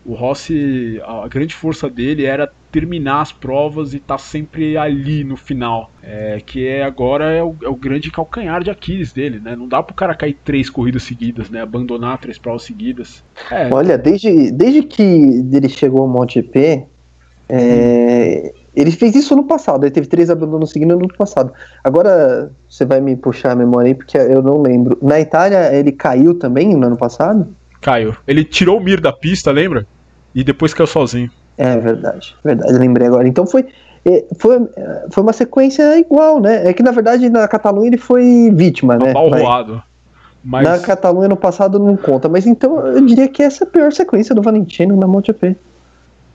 o 0.07 0.13
Rossi, 0.13 1.01
a 1.05 1.27
grande 1.27 1.53
força 1.53 1.89
dele 1.89 2.25
era 2.25 2.49
terminar 2.71 3.21
as 3.21 3.33
provas 3.33 3.93
e 3.93 3.97
estar 3.97 4.15
tá 4.15 4.17
sempre 4.17 4.77
ali 4.77 5.21
no 5.23 5.35
final. 5.35 5.91
É, 6.01 6.41
que 6.43 6.65
é 6.65 6.83
agora 6.83 7.25
é 7.25 7.43
o, 7.43 7.53
é 7.61 7.67
o, 7.67 7.75
grande 7.75 8.09
calcanhar 8.09 8.63
de 8.63 8.71
Aquiles 8.71 9.11
dele, 9.11 9.41
né? 9.43 9.53
Não 9.53 9.67
dá 9.67 9.83
pro 9.83 9.93
cara 9.93 10.15
cair 10.15 10.37
três 10.45 10.69
corridas 10.69 11.03
seguidas, 11.03 11.49
né? 11.49 11.61
Abandonar 11.61 12.19
três 12.19 12.37
provas 12.37 12.63
seguidas. 12.63 13.21
É. 13.51 13.69
Olha, 13.73 13.97
desde, 13.97 14.49
desde 14.49 14.83
que 14.83 15.03
ele 15.03 15.67
chegou 15.67 16.01
ao 16.01 16.07
MotoGP, 16.07 16.85
é, 17.49 18.53
ele 18.73 18.91
fez 18.91 19.13
isso 19.13 19.35
no 19.35 19.43
passado, 19.43 19.83
ele 19.83 19.91
teve 19.91 20.07
três 20.07 20.29
abandonos 20.29 20.71
seguidos 20.71 20.95
no 20.97 21.03
ano 21.03 21.13
passado. 21.17 21.51
Agora 21.83 22.49
você 22.69 22.85
vai 22.85 23.01
me 23.01 23.17
puxar 23.17 23.51
a 23.51 23.55
memória 23.55 23.89
aí, 23.89 23.95
porque 23.95 24.17
eu 24.17 24.41
não 24.41 24.61
lembro. 24.61 24.97
Na 25.01 25.19
Itália 25.19 25.73
ele 25.73 25.91
caiu 25.91 26.33
também 26.33 26.73
no 26.73 26.87
ano 26.87 26.95
passado? 26.95 27.45
Caiu. 27.81 28.15
Ele 28.25 28.45
tirou 28.45 28.77
o 28.77 28.83
Mir 28.83 29.01
da 29.01 29.11
pista, 29.11 29.51
lembra? 29.51 29.85
E 30.33 30.43
depois 30.43 30.73
caiu 30.73 30.87
sozinho. 30.87 31.31
É 31.57 31.77
verdade, 31.77 32.35
verdade, 32.43 32.73
lembrei 32.73 33.07
agora. 33.07 33.27
Então 33.27 33.45
foi, 33.45 33.65
é, 34.05 34.23
foi, 34.37 34.59
foi 35.09 35.23
uma 35.23 35.33
sequência 35.33 35.97
igual, 35.99 36.39
né? 36.39 36.67
É 36.67 36.73
que 36.73 36.83
na 36.83 36.91
verdade 36.91 37.29
na 37.29 37.47
Catalunha 37.47 37.87
ele 37.87 37.97
foi 37.97 38.51
vítima, 38.53 38.97
né? 38.97 39.09
Abalroado. 39.11 39.81
Mas... 40.43 40.67
Na 40.67 40.79
Catalunha 40.79 41.27
no 41.27 41.35
passado 41.35 41.79
não 41.79 41.97
conta, 41.97 42.29
mas 42.29 42.45
então 42.45 42.85
eu 42.87 43.05
diria 43.05 43.27
que 43.27 43.41
essa 43.41 43.63
é 43.63 43.67
a 43.67 43.69
pior 43.69 43.91
sequência 43.91 44.35
do 44.35 44.41
Valentino 44.41 44.95
na 44.95 45.07
MotoGP. 45.07 45.55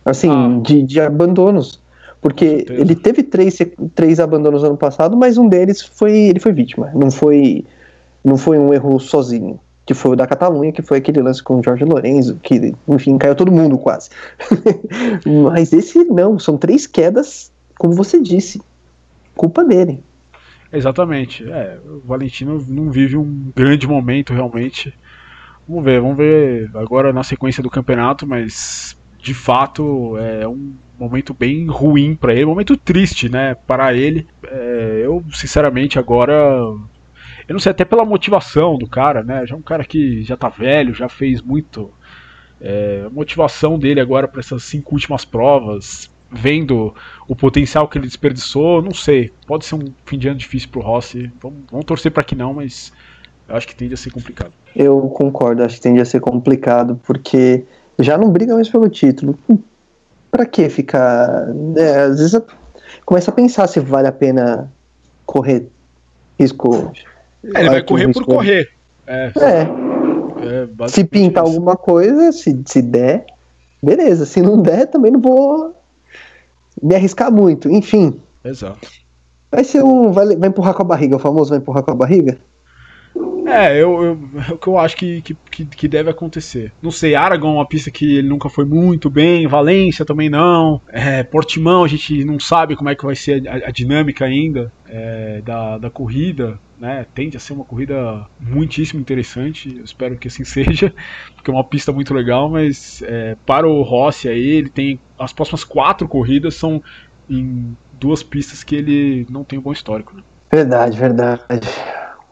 Assim, 0.05 0.29
ah. 0.31 0.61
de, 0.61 0.83
de 0.83 1.01
abandonos. 1.01 1.81
Porque 2.21 2.67
ele 2.69 2.95
teve 2.95 3.23
três, 3.23 3.59
três 3.95 4.21
abandonos 4.21 4.63
no 4.63 4.69
ano 4.69 4.77
passado, 4.77 5.17
mas 5.17 5.39
um 5.39 5.49
deles 5.49 5.83
foi 5.83 6.13
ele 6.13 6.39
foi 6.39 6.53
vítima. 6.53 6.91
Não 6.95 7.11
foi, 7.11 7.65
não 8.25 8.37
foi 8.37 8.59
um 8.59 8.73
erro 8.73 9.01
sozinho 9.01 9.59
que 9.85 9.95
foi 9.95 10.13
o 10.13 10.17
da 10.17 10.27
Catalunha, 10.27 10.73
que 10.73 10.83
foi 10.83 10.99
aquele 10.99 11.21
lance 11.21 11.43
com 11.43 11.59
o 11.59 11.63
Jorge 11.63 11.85
Lorenzo, 11.85 12.39
que, 12.43 12.75
enfim, 12.89 13.19
caiu 13.19 13.35
todo 13.35 13.51
mundo 13.51 13.77
quase. 13.77 14.11
Mas 15.53 15.73
esse 15.73 16.05
não, 16.05 16.39
são 16.39 16.57
três 16.57 16.87
quedas, 16.87 17.51
como 17.77 17.93
você 17.95 18.21
disse, 18.21 18.61
culpa 19.35 19.65
dele. 19.65 20.03
Exatamente. 20.73 21.45
É, 21.51 21.79
o 21.85 22.01
Valentino 22.07 22.65
não 22.69 22.91
vive 22.91 23.17
um 23.17 23.53
grande 23.55 23.87
momento 23.87 24.33
realmente. 24.33 24.95
Vamos 25.69 25.85
ver, 25.85 26.01
vamos 26.01 26.17
ver 26.17 26.71
agora 26.75 27.13
na 27.13 27.23
sequência 27.23 27.63
do 27.63 27.71
campeonato, 27.71 28.27
mas 28.27 28.97
de 29.19 29.35
fato 29.35 30.17
é 30.19 30.47
um 30.49 30.75
momento 30.99 31.35
bem 31.35 31.67
ruim 31.67 32.15
para 32.15 32.33
ele, 32.33 32.45
um 32.45 32.51
momento 32.51 32.77
triste, 32.77 33.29
né, 33.29 33.55
para 33.55 33.95
ele. 33.95 34.27
É, 34.45 35.03
eu 35.05 35.23
sinceramente 35.33 35.99
agora 35.99 36.75
eu 37.49 37.53
não 37.53 37.61
sei, 37.61 37.71
até 37.71 37.85
pela 37.85 38.05
motivação 38.05 38.77
do 38.77 38.87
cara, 38.87 39.23
né? 39.23 39.47
Já 39.47 39.55
é 39.55 39.59
um 39.59 39.63
cara 39.63 39.85
que 39.85 40.23
já 40.23 40.37
tá 40.37 40.49
velho, 40.49 40.95
já 40.95 41.09
fez 41.09 41.41
muito. 41.41 41.91
É, 42.61 43.05
a 43.07 43.11
motivação 43.11 43.77
dele 43.77 44.01
agora 44.01 44.29
para 44.29 44.39
essas 44.39 44.63
cinco 44.63 44.95
últimas 44.95 45.25
provas, 45.25 46.09
vendo 46.31 46.95
o 47.27 47.35
potencial 47.35 47.89
que 47.89 47.99
ele 47.99 48.07
desperdiçou, 48.07 48.81
não 48.81 48.95
sei. 48.95 49.33
Pode 49.47 49.65
ser 49.65 49.75
um 49.75 49.93
fim 50.07 50.17
de 50.17 50.29
ano 50.29 50.39
difícil 50.39 50.69
pro 50.71 50.81
Rossi. 50.81 51.31
Vamos, 51.41 51.59
vamos 51.71 51.85
torcer 51.85 52.13
para 52.13 52.23
que 52.23 52.37
não, 52.37 52.55
mas 52.55 52.93
eu 53.49 53.57
acho 53.57 53.67
que 53.67 53.75
tende 53.75 53.95
a 53.95 53.97
ser 53.97 54.11
complicado. 54.11 54.53
Eu 54.75 55.01
concordo, 55.11 55.63
acho 55.65 55.77
que 55.77 55.83
tende 55.83 56.01
a 56.01 56.05
ser 56.05 56.21
complicado, 56.21 57.01
porque 57.05 57.65
já 57.99 58.17
não 58.17 58.31
briga 58.31 58.55
mais 58.55 58.69
pelo 58.69 58.89
título. 58.89 59.39
Para 60.31 60.47
que 60.47 60.71
ficar. 60.71 61.49
É, 61.77 62.03
às 62.05 62.19
vezes 62.19 62.41
começa 63.05 63.31
a 63.31 63.35
pensar 63.35 63.67
se 63.67 63.81
vale 63.81 64.09
a 64.09 64.13
pena 64.13 64.73
correr 65.27 65.69
risco 66.39 66.93
é, 67.45 67.61
ele 67.61 67.71
vai 67.71 67.83
correr 67.83 68.13
por 68.13 68.25
correr. 68.25 68.71
É. 69.07 69.33
é. 69.37 70.85
é 70.85 70.89
se 70.89 71.05
pintar 71.05 71.45
isso. 71.45 71.53
alguma 71.53 71.77
coisa, 71.77 72.33
se, 72.33 72.63
se 72.67 72.83
der, 72.83 73.27
beleza. 73.83 74.27
Se 74.27 74.41
não 74.41 74.61
der, 74.61 74.87
também 74.87 75.13
não 75.13 75.21
vou 75.21 75.75
me 76.83 76.95
arriscar 76.95 77.33
muito. 77.33 77.71
Enfim. 77.71 78.21
Exato. 78.45 78.89
Vai 79.51 79.65
ser 79.65 79.83
um. 79.83 80.13
Vai, 80.13 80.37
vai 80.37 80.49
empurrar 80.49 80.75
com 80.75 80.83
a 80.83 80.87
barriga, 80.87 81.17
o 81.17 81.19
famoso 81.19 81.51
vai 81.51 81.59
empurrar 81.59 81.83
com 81.83 81.91
a 81.91 81.95
barriga? 81.95 82.39
É, 83.53 83.75
eu, 83.75 84.03
eu, 84.03 84.31
é 84.49 84.53
o 84.53 84.57
que 84.57 84.67
eu 84.67 84.79
acho 84.79 84.97
que, 84.97 85.21
que, 85.21 85.65
que 85.67 85.87
deve 85.87 86.09
acontecer. 86.09 86.73
Não 86.81 86.91
sei, 86.91 87.15
Aragon 87.15 87.51
é 87.51 87.55
uma 87.57 87.67
pista 87.67 87.91
que 87.91 88.17
ele 88.17 88.29
nunca 88.29 88.49
foi 88.49 88.65
muito 88.65 89.11
bem, 89.11 89.47
Valência 89.47 90.07
também 90.07 90.31
não. 90.31 90.81
É, 90.89 91.23
Portimão, 91.23 91.85
a 91.85 91.89
gente 91.89 92.25
não 92.25 92.41
sabe 92.41 92.75
como 92.75 92.89
é 92.89 92.95
que 92.95 93.05
vai 93.05 93.15
ser 93.15 93.47
a, 93.47 93.69
a 93.69 93.71
dinâmica 93.71 94.25
ainda 94.25 94.73
é, 94.89 95.43
da, 95.45 95.77
da 95.77 95.91
corrida. 95.91 96.59
Né, 96.81 97.07
tende 97.15 97.37
a 97.37 97.41
ser 97.41 97.53
uma 97.53 97.65
corrida 97.65 98.27
muitíssimo 98.41 99.01
interessante. 99.01 99.77
Eu 99.77 99.85
espero 99.85 100.17
que 100.17 100.29
assim 100.29 100.43
seja, 100.45 100.93
porque 101.37 101.51
é 101.51 101.55
uma 101.55 101.63
pista 101.63 101.93
muito 101.93 102.15
legal. 102.15 102.49
Mas 102.49 103.03
é, 103.03 103.37
para 103.45 103.69
o 103.69 103.83
Rossi 103.83 104.29
aí, 104.29 104.49
ele 104.49 104.71
tem 104.71 104.99
as 105.19 105.33
próximas 105.33 105.63
quatro 105.63 106.09
corridas 106.09 106.55
são 106.55 106.83
em 107.29 107.77
duas 108.01 108.23
pistas 108.23 108.65
que 108.65 108.75
ele 108.75 109.27
não 109.31 109.45
tem 109.45 109.59
um 109.59 109.63
bom 109.63 109.73
histórico. 109.73 110.17
Né? 110.17 110.23
Verdade, 110.51 110.99
verdade 110.99 111.43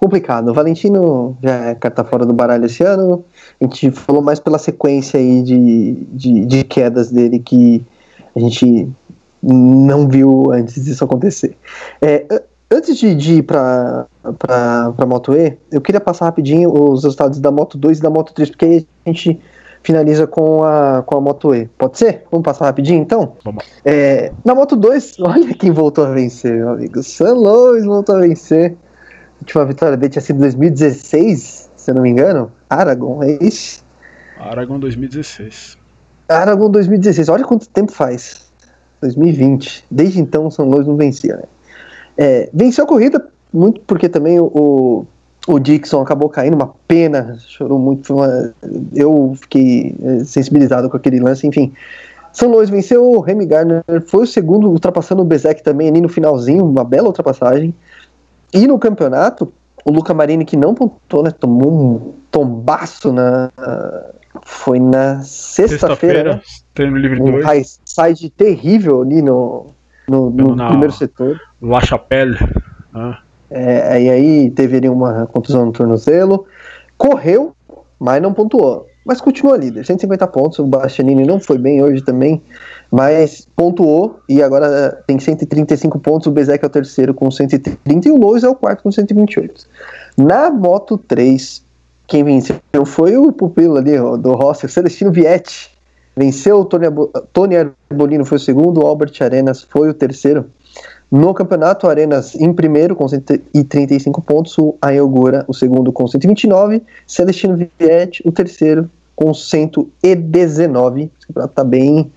complicado. 0.01 0.49
O 0.49 0.55
Valentino 0.55 1.37
já 1.43 1.67
é 1.67 1.75
carta 1.75 2.03
fora 2.03 2.25
do 2.25 2.33
baralho 2.33 2.65
esse 2.65 2.83
ano. 2.83 3.23
A 3.61 3.65
gente 3.65 3.91
falou 3.91 4.23
mais 4.23 4.41
pela 4.41 4.59
sequência 4.59 5.21
aí 5.21 5.43
de, 5.43 5.93
de, 6.13 6.47
de 6.47 6.65
quedas 6.65 7.11
dele 7.11 7.39
que 7.39 7.85
a 8.35 8.41
gente 8.41 8.91
não 9.43 10.09
viu 10.09 10.51
antes 10.53 10.83
disso 10.85 11.05
acontecer. 11.05 11.57
É, 12.01 12.25
antes 12.71 12.97
de, 12.97 13.15
de 13.15 13.35
ir 13.37 13.43
para 13.43 14.07
a 14.23 15.07
Moto 15.07 15.35
E, 15.35 15.59
eu 15.71 15.81
queria 15.81 16.01
passar 16.01 16.27
rapidinho 16.27 16.73
os 16.73 17.05
resultados 17.05 17.39
da 17.39 17.51
Moto 17.51 17.77
2 17.77 17.99
e 17.99 18.03
da 18.03 18.11
Moto 18.11 18.33
3, 18.33 18.51
porque 18.51 18.65
aí 18.65 18.87
a 19.05 19.09
gente 19.11 19.41
finaliza 19.83 20.27
com 20.27 20.63
a, 20.63 21.03
com 21.05 21.19
a 21.19 21.21
Moto 21.21 21.55
E. 21.55 21.67
Pode 21.79 21.99
ser? 21.99 22.25
Vamos 22.31 22.45
passar 22.45 22.67
rapidinho 22.67 23.03
então? 23.03 23.35
Vamos. 23.45 23.65
É, 23.85 24.33
na 24.45 24.55
Moto 24.55 24.77
2, 24.77 25.21
olha 25.21 25.55
quem 25.55 25.71
voltou 25.71 26.05
a 26.07 26.11
vencer, 26.11 26.55
meu 26.57 26.71
amigo. 26.71 27.03
San 27.03 27.35
Luis 27.35 27.85
voltou 27.85 28.17
a 28.17 28.21
vencer 28.21 28.77
última 29.41 29.65
vitória 29.65 29.97
dele 29.97 30.11
tinha 30.11 30.23
sido 30.23 30.37
em 30.37 30.41
2016, 30.41 31.71
se 31.75 31.91
eu 31.91 31.95
não 31.95 32.03
me 32.03 32.11
engano. 32.11 32.53
Aragon, 32.69 33.23
é 33.23 33.39
isso? 33.43 33.85
Aragon 34.39 34.79
2016. 34.79 35.79
Aragon 36.29 36.71
2016, 36.71 37.29
olha 37.29 37.45
quanto 37.45 37.69
tempo 37.69 37.93
faz. 37.93 38.49
2020. 39.01 39.85
Desde 39.91 40.21
então 40.21 40.47
o 40.47 40.51
São 40.51 40.69
Luís 40.69 40.87
não 40.87 40.97
vencia. 40.97 41.37
Né? 41.37 41.43
É, 42.17 42.51
venceu 42.53 42.85
a 42.85 42.87
corrida, 42.87 43.27
muito 43.53 43.81
porque 43.83 44.09
também 44.09 44.39
o, 44.39 45.07
o 45.47 45.59
Dixon 45.59 46.03
acabou 46.03 46.29
caindo, 46.29 46.55
uma 46.55 46.75
pena, 46.87 47.37
chorou 47.41 47.79
muito. 47.79 48.15
Uma, 48.15 48.53
eu 48.95 49.35
fiquei 49.41 49.95
é, 50.03 50.25
sensibilizado 50.25 50.89
com 50.89 50.97
aquele 50.97 51.19
lance, 51.19 51.47
enfim. 51.47 51.73
São 52.33 52.51
Luís 52.51 52.71
venceu, 52.71 53.05
o 53.05 53.21
Remy 53.21 53.47
Gardner 53.47 53.83
foi 54.07 54.23
o 54.23 54.27
segundo, 54.27 54.71
ultrapassando 54.71 55.23
o 55.23 55.25
Bezek 55.25 55.65
também 55.65 55.89
ali 55.89 56.01
no 56.01 56.09
finalzinho, 56.09 56.65
uma 56.65 56.85
bela 56.85 57.09
ultrapassagem. 57.09 57.75
E 58.53 58.67
no 58.67 58.79
campeonato, 58.79 59.53
o 59.85 59.91
Luca 59.91 60.13
Marini, 60.13 60.45
que 60.45 60.57
não 60.57 60.75
pontuou, 60.75 61.23
né? 61.23 61.31
Tomou 61.31 61.73
um 61.73 62.15
tombaço 62.31 63.13
na. 63.13 63.51
Foi 64.43 64.79
na 64.79 65.23
sexta-feira. 65.23 66.41
Sexta 66.45 66.87
né? 66.87 66.99
livre 66.99 67.21
um 67.21 67.41
side 67.85 68.31
terrível 68.31 69.03
ali 69.03 69.21
no, 69.21 69.67
no, 70.09 70.31
no 70.31 70.67
primeiro 70.69 70.93
setor. 70.93 71.41
La 71.61 71.81
Chapelle. 71.81 72.39
Ah. 72.95 73.19
É, 73.51 74.01
e 74.03 74.11
aí 74.11 74.51
teve 74.51 74.77
ali 74.77 74.89
uma 74.89 75.27
contusão 75.27 75.67
no 75.67 75.73
tornozelo. 75.73 76.47
Correu, 76.97 77.55
mas 77.99 78.23
não 78.23 78.33
pontuou. 78.33 78.87
Mas 79.05 79.21
continua 79.21 79.57
líder, 79.57 79.85
150 79.85 80.27
pontos. 80.29 80.59
O 80.59 80.67
Bastianini 80.67 81.25
não 81.25 81.41
foi 81.41 81.59
bem 81.59 81.83
hoje 81.83 82.03
também 82.03 82.43
mas 82.91 83.47
pontuou 83.55 84.21
e 84.29 84.43
agora 84.43 85.03
tem 85.07 85.19
135 85.19 85.99
pontos. 86.01 86.27
O 86.27 86.31
Bezek 86.31 86.65
é 86.65 86.67
o 86.67 86.71
terceiro 86.71 87.15
com 87.15 87.31
130 87.31 88.09
e 88.09 88.11
o 88.11 88.17
Lois 88.17 88.43
é 88.43 88.49
o 88.49 88.55
quarto 88.55 88.83
com 88.83 88.91
128. 88.91 89.67
Na 90.17 90.51
Moto 90.51 90.99
3, 90.99 91.63
quem 92.07 92.25
venceu 92.25 92.59
foi 92.85 93.17
o 93.17 93.31
pupilo 93.31 93.77
ali 93.77 93.97
do 93.97 94.33
Rossi, 94.33 94.69
Celestino 94.69 95.13
Vietti. 95.13 95.71
Venceu 96.17 96.61
o 96.61 96.65
Tony 96.65 97.57
Arbolino, 97.57 98.25
foi 98.25 98.37
o 98.37 98.41
segundo, 98.41 98.83
o 98.83 98.87
Albert 98.87 99.15
Arenas 99.21 99.63
foi 99.63 99.89
o 99.89 99.95
terceiro. 99.95 100.47
No 101.11 101.35
campeonato, 101.35 101.89
Arenas 101.89 102.37
em 102.37 102.53
primeiro 102.53 102.95
com 102.95 103.09
135 103.09 104.23
pontos, 104.23 104.57
o 104.59 104.77
Ayogura 104.81 105.45
o 105.49 105.53
segundo 105.53 105.93
com 105.93 106.07
129, 106.07 106.83
Celestino 107.07 107.57
Vietti 107.57 108.23
o 108.25 108.31
terceiro 108.31 108.89
com 109.17 109.35
119. 109.35 111.05
O 111.05 111.27
campeonato 111.27 111.53
está 111.53 111.65
bem 111.65 112.13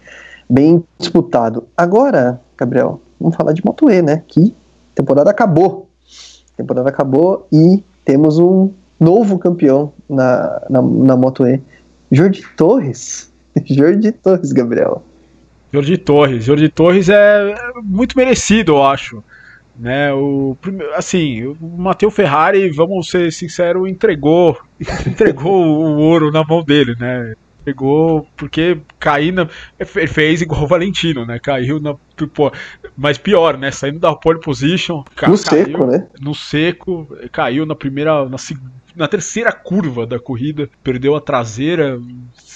bem 0.48 0.84
disputado. 1.00 1.68
Agora, 1.76 2.40
Gabriel, 2.56 3.02
vamos 3.20 3.36
falar 3.36 3.54
de 3.54 3.66
Moto 3.66 3.90
E, 3.90 4.02
né? 4.02 4.22
Que 4.28 4.54
temporada 4.94 5.32
acabou. 5.32 5.90
A 6.54 6.58
temporada 6.58 6.90
acabou 6.90 7.48
e 7.52 7.84
temos 8.06 8.38
um 8.38 8.70
novo 9.00 9.40
campeão 9.40 9.92
na, 10.08 10.62
na, 10.70 10.82
na 10.82 11.18
Moto 11.18 11.48
E. 11.48 11.60
Jordi 12.12 12.44
Torres. 12.56 13.32
Jordi 13.66 14.12
Torres, 14.12 14.52
Gabriel. 14.52 15.02
Jordi 15.74 15.98
Torres. 15.98 16.46
Jordi 16.46 16.70
Torres 16.70 17.10
é 17.10 17.56
muito 17.84 18.16
merecido, 18.16 18.74
eu 18.74 18.84
acho. 18.84 19.24
Né, 19.76 20.14
o, 20.14 20.56
assim, 20.94 21.48
o 21.48 21.58
Matheus 21.60 22.14
Ferrari, 22.14 22.70
vamos 22.70 23.10
ser 23.10 23.34
sinceros, 23.34 23.90
entregou 23.90 24.56
entregou 25.08 25.66
o 25.66 25.98
ouro 25.98 26.32
na 26.32 26.44
mão 26.44 26.64
dele, 26.64 26.96
né? 27.00 27.34
Pegou 27.66 28.28
porque 28.36 28.78
cair 29.00 29.32
na. 29.32 29.48
Fez 29.84 30.42
igual 30.42 30.64
o 30.64 30.68
Valentino, 30.68 31.26
né? 31.26 31.40
Caiu 31.40 31.80
na. 31.80 31.96
Pô, 32.34 32.52
mas 32.96 33.18
pior, 33.18 33.58
né? 33.58 33.72
Saindo 33.72 34.00
da 34.00 34.14
pole 34.14 34.40
position. 34.42 35.04
Ca, 35.16 35.30
no 35.30 35.38
seco, 35.38 35.86
né? 35.86 36.08
No 36.20 36.36
seco, 36.36 37.08
caiu 37.32 37.66
na 37.66 37.74
primeira. 37.74 38.28
Na, 38.28 38.38
na 38.96 39.08
terceira 39.08 39.52
curva 39.52 40.06
da 40.06 40.20
corrida, 40.20 40.70
perdeu 40.84 41.16
a 41.16 41.22
traseira, 41.22 42.00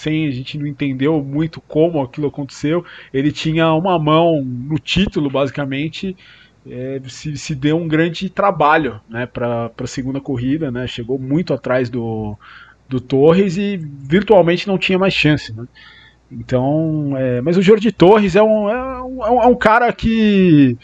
sem 0.08 0.28
a 0.28 0.32
gente 0.32 0.58
não 0.58 0.65
entendeu 0.65 1.22
muito 1.22 1.60
como 1.62 2.02
aquilo 2.02 2.28
aconteceu. 2.28 2.86
Ele 3.13 3.32
tinha 3.32 3.74
uma 3.74 4.00
mão 4.00 4.41
no 4.43 4.80
título, 4.80 5.30
basicamente. 5.30 6.15
É, 6.70 7.00
se, 7.08 7.38
se 7.38 7.56
deu 7.56 7.78
um 7.78 7.88
grande 7.88 8.30
trabalho 8.30 9.00
né, 9.10 9.26
para 9.26 9.72
a 9.78 9.88
segunda 9.88 10.20
corrida, 10.20 10.70
né, 10.70 10.86
chegou 10.86 11.17
muito 11.17 11.54
atrás 11.54 11.89
do, 11.89 12.38
do 12.89 13.00
Torres 13.00 13.58
e 13.58 13.78
virtualmente 13.78 14.67
não 14.67 14.78
tinha 14.78 15.00
mais 15.00 15.13
chance. 15.13 15.54
Né? 15.54 15.65
Então, 16.30 17.13
é, 17.15 17.39
mas 17.41 17.58
o 17.58 17.62
Jordi 17.62 17.91
Torres 17.91 18.36
é 18.36 18.43
um, 18.43 18.70
é 18.70 19.04
um, 19.04 19.24
é 19.24 19.48
um 19.48 19.56
cara 19.56 19.91
que 19.93 20.78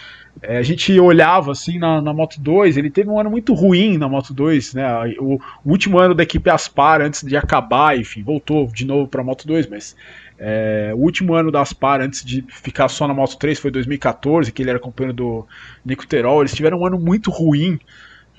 é, 0.43 0.57
a 0.57 0.61
gente 0.61 0.99
olhava 0.99 1.53
assim 1.53 1.79
na, 1.79 2.01
na, 2.01 2.13
Moto 2.13 2.39
2, 2.39 2.75
ele 2.75 2.89
teve 2.89 3.09
um 3.09 3.17
ano 3.17 3.29
muito 3.29 3.53
ruim 3.53 3.97
na 3.97 4.09
Moto 4.09 4.33
2, 4.33 4.73
né? 4.73 4.85
O, 5.17 5.39
o 5.63 5.71
último 5.71 5.97
ano 5.97 6.13
da 6.13 6.23
equipe 6.23 6.49
Aspar 6.49 7.01
antes 7.01 7.23
de 7.23 7.37
acabar, 7.37 7.97
enfim, 7.97 8.21
voltou 8.21 8.67
de 8.67 8.85
novo 8.85 9.07
para 9.07 9.21
a 9.21 9.23
Moto 9.23 9.47
2, 9.47 9.67
mas 9.67 9.95
é, 10.37 10.91
o 10.93 10.99
último 10.99 11.33
ano 11.33 11.49
da 11.49 11.61
Aspar 11.61 12.01
antes 12.01 12.25
de 12.25 12.43
ficar 12.49 12.89
só 12.89 13.07
na 13.07 13.13
Moto 13.13 13.37
3 13.37 13.57
foi 13.57 13.71
2014, 13.71 14.51
que 14.51 14.61
ele 14.61 14.69
era 14.69 14.79
companheiro 14.79 15.15
do 15.15 15.47
Nico 15.85 16.05
Terol. 16.05 16.41
Eles 16.41 16.53
tiveram 16.53 16.81
um 16.81 16.85
ano 16.85 16.99
muito 16.99 17.31
ruim 17.31 17.79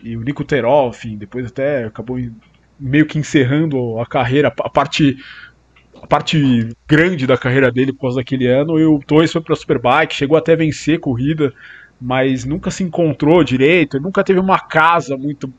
e 0.02 0.14
o 0.14 0.20
Nico 0.20 0.44
Terol, 0.44 0.90
enfim, 0.90 1.16
depois 1.16 1.46
até 1.46 1.84
acabou 1.84 2.18
meio 2.78 3.06
que 3.06 3.18
encerrando 3.18 3.98
a 3.98 4.04
carreira, 4.04 4.48
a 4.48 4.68
parte 4.68 5.16
a 6.02 6.06
parte 6.06 6.68
grande 6.86 7.26
da 7.26 7.38
carreira 7.38 7.72
dele 7.72 7.90
por 7.90 8.02
causa 8.02 8.16
daquele 8.16 8.46
ano, 8.46 8.78
e 8.78 8.84
o 8.84 8.98
Torres 8.98 9.32
foi 9.32 9.40
para 9.40 9.54
a 9.54 9.56
Superbike, 9.56 10.14
chegou 10.14 10.36
até 10.36 10.52
a 10.52 10.56
vencer 10.56 11.00
corrida, 11.00 11.54
mas 12.00 12.44
nunca 12.44 12.70
se 12.70 12.82
encontrou 12.82 13.42
direito, 13.44 14.00
nunca 14.00 14.24
teve 14.24 14.40
uma 14.40 14.58
casa 14.58 15.16
muito 15.16 15.52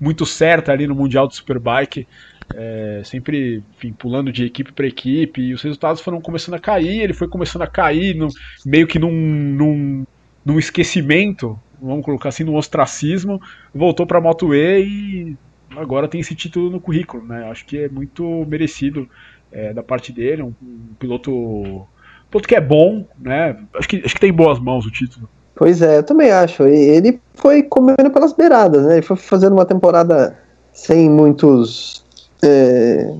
muito 0.00 0.26
certa 0.26 0.72
ali 0.72 0.86
no 0.86 0.96
Mundial 0.96 1.28
de 1.28 1.36
Superbike, 1.36 2.08
é, 2.54 3.02
sempre 3.04 3.62
enfim, 3.76 3.92
pulando 3.92 4.32
de 4.32 4.44
equipe 4.44 4.72
para 4.72 4.86
equipe, 4.86 5.40
e 5.40 5.54
os 5.54 5.62
resultados 5.62 6.00
foram 6.00 6.20
começando 6.20 6.54
a 6.54 6.58
cair, 6.58 7.02
ele 7.02 7.12
foi 7.12 7.28
começando 7.28 7.62
a 7.62 7.66
cair, 7.66 8.14
no, 8.16 8.28
meio 8.64 8.86
que 8.86 8.98
num, 8.98 9.12
num, 9.12 10.06
num 10.44 10.58
esquecimento, 10.58 11.58
vamos 11.80 12.04
colocar 12.04 12.30
assim, 12.30 12.44
num 12.44 12.56
ostracismo, 12.56 13.40
voltou 13.72 14.06
para 14.06 14.18
a 14.18 14.20
Moto 14.20 14.54
E 14.54 14.80
e 14.80 15.36
agora 15.76 16.08
tem 16.08 16.20
esse 16.20 16.34
título 16.34 16.70
no 16.70 16.80
currículo, 16.80 17.24
né? 17.24 17.48
Acho 17.50 17.64
que 17.64 17.78
é 17.78 17.88
muito 17.88 18.44
merecido 18.46 19.08
é, 19.52 19.72
da 19.72 19.82
parte 19.82 20.12
dele, 20.12 20.42
um, 20.42 20.54
um 20.62 20.94
piloto, 20.98 21.86
piloto 22.30 22.48
que 22.48 22.54
é 22.54 22.60
bom, 22.60 23.04
né? 23.20 23.56
Acho 23.74 23.88
que, 23.88 24.02
acho 24.04 24.14
que 24.14 24.20
tem 24.20 24.32
boas 24.32 24.58
mãos 24.58 24.86
o 24.86 24.90
título. 24.90 25.28
Pois 25.54 25.82
é, 25.82 25.98
eu 25.98 26.02
também 26.02 26.30
acho. 26.30 26.64
Ele 26.64 27.20
foi 27.34 27.62
comendo 27.62 28.10
pelas 28.10 28.32
beiradas, 28.32 28.84
né? 28.84 28.94
Ele 28.94 29.02
foi 29.02 29.16
fazendo 29.16 29.52
uma 29.52 29.64
temporada 29.64 30.36
sem 30.72 31.10
muitos 31.10 32.04
é, 32.42 33.12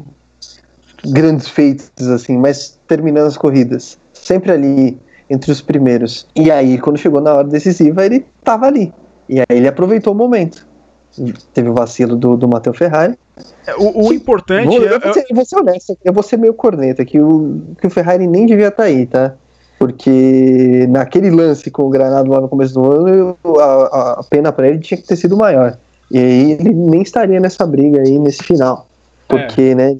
grandes 1.11 1.49
feitos, 1.49 2.07
assim, 2.09 2.38
mas 2.38 2.79
terminando 2.87 3.27
as 3.27 3.37
corridas. 3.37 3.99
Sempre 4.12 4.53
ali 4.53 4.99
entre 5.29 5.51
os 5.51 5.61
primeiros. 5.61 6.27
E 6.37 6.51
aí, 6.51 6.79
quando 6.79 6.97
chegou 6.97 7.21
na 7.21 7.35
hora 7.35 7.49
decisiva, 7.49 8.07
ele 8.07 8.25
tava 8.44 8.66
ali. 8.66 8.92
E 9.29 9.40
aí 9.40 9.47
ele 9.51 9.68
aproveitou 9.68 10.12
o 10.12 10.16
momento 10.16 10.68
teve 11.53 11.68
o 11.68 11.75
vacilo 11.75 12.16
do, 12.16 12.37
do 12.37 12.49
Matheus 12.49 12.77
Ferrari. 12.77 13.18
O, 13.79 14.09
o 14.09 14.12
importante 14.12 14.77
é. 14.77 14.94
Eu 14.94 15.01
vou, 15.01 15.12
ser, 15.12 15.24
eu 15.29 15.37
vou 15.37 15.44
ser 15.44 15.57
honesto, 15.57 15.98
eu 16.05 16.12
vou 16.12 16.22
ser 16.22 16.37
meio 16.37 16.55
corneta, 16.55 17.05
que 17.05 17.20
o, 17.20 17.62
que 17.81 17.87
o 17.87 17.90
Ferrari 17.90 18.27
nem 18.27 18.46
devia 18.46 18.68
estar 18.68 18.83
tá 18.83 18.88
aí, 18.88 19.07
tá? 19.07 19.35
Porque 19.79 20.87
naquele 20.88 21.31
lance 21.31 21.70
com 21.70 21.85
o 21.85 21.90
Granado 21.90 22.31
lá 22.31 22.40
no 22.40 22.48
começo 22.48 22.74
do 22.74 22.85
ano, 22.85 23.38
a, 23.61 24.20
a 24.20 24.24
pena 24.29 24.51
para 24.51 24.68
ele 24.68 24.79
tinha 24.79 24.98
que 24.98 25.07
ter 25.07 25.16
sido 25.16 25.37
maior. 25.37 25.79
E 26.11 26.18
aí 26.18 26.53
ele 26.53 26.72
nem 26.72 27.03
estaria 27.03 27.38
nessa 27.38 27.66
briga 27.66 28.01
aí 28.01 28.18
nesse 28.18 28.42
final. 28.42 28.88
Porque, 29.29 29.61
é. 29.61 29.74
né, 29.74 29.96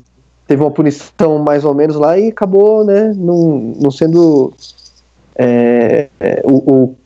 teve 0.47 0.63
uma 0.63 0.71
punição 0.71 1.39
mais 1.39 1.65
ou 1.65 1.75
menos 1.75 1.95
lá 1.97 2.19
e 2.19 2.29
acabou, 2.29 2.85
né, 2.85 3.15
não, 3.17 3.75
não 3.79 3.91
sendo 3.91 4.53
é, 5.37 6.09
é, 6.19 6.43
o, 6.45 6.57
o, 6.57 6.97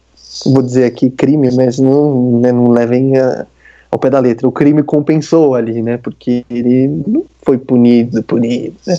vou 0.46 0.62
dizer 0.62 0.84
aqui 0.84 1.10
crime, 1.10 1.50
mas 1.54 1.78
não, 1.78 2.40
né, 2.40 2.52
não 2.52 2.70
levem 2.70 3.18
a, 3.18 3.46
ao 3.92 3.98
pé 3.98 4.08
da 4.08 4.18
letra. 4.18 4.48
O 4.48 4.52
crime 4.52 4.82
compensou 4.82 5.54
ali, 5.54 5.82
né, 5.82 5.98
porque 5.98 6.44
ele 6.48 6.88
não 7.06 7.26
foi 7.42 7.58
punido, 7.58 8.22
punido, 8.22 8.74
né. 8.86 8.96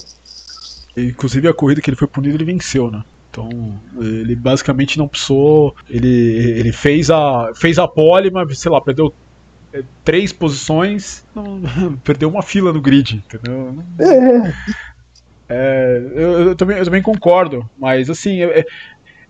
Inclusive 0.95 1.47
a 1.47 1.53
corrida 1.53 1.81
que 1.81 1.89
ele 1.89 1.97
foi 1.97 2.07
punido, 2.07 2.37
ele 2.37 2.45
venceu, 2.45 2.91
né? 2.91 3.03
Então, 3.31 3.49
ele 3.99 4.35
basicamente 4.35 4.99
não 4.99 5.07
precisou. 5.07 5.75
Ele, 5.89 6.07
ele 6.59 6.71
fez 6.71 7.09
a 7.09 7.51
fez 7.55 7.79
a 7.79 7.87
pole, 7.87 8.29
mas 8.29 8.59
sei 8.59 8.71
lá, 8.71 8.79
perdeu 8.79 9.11
é, 9.73 9.81
três 10.05 10.31
posições, 10.31 11.25
não, 11.33 11.63
perdeu 12.05 12.29
uma 12.29 12.43
fila 12.43 12.71
no 12.71 12.79
grid, 12.79 13.23
entendeu? 13.25 13.83
É. 13.97 14.53
É, 15.49 16.11
eu, 16.15 16.31
eu, 16.49 16.55
também, 16.55 16.77
eu 16.77 16.85
também 16.85 17.01
concordo, 17.01 17.67
mas 17.77 18.09
assim, 18.09 18.41
é, 18.41 18.65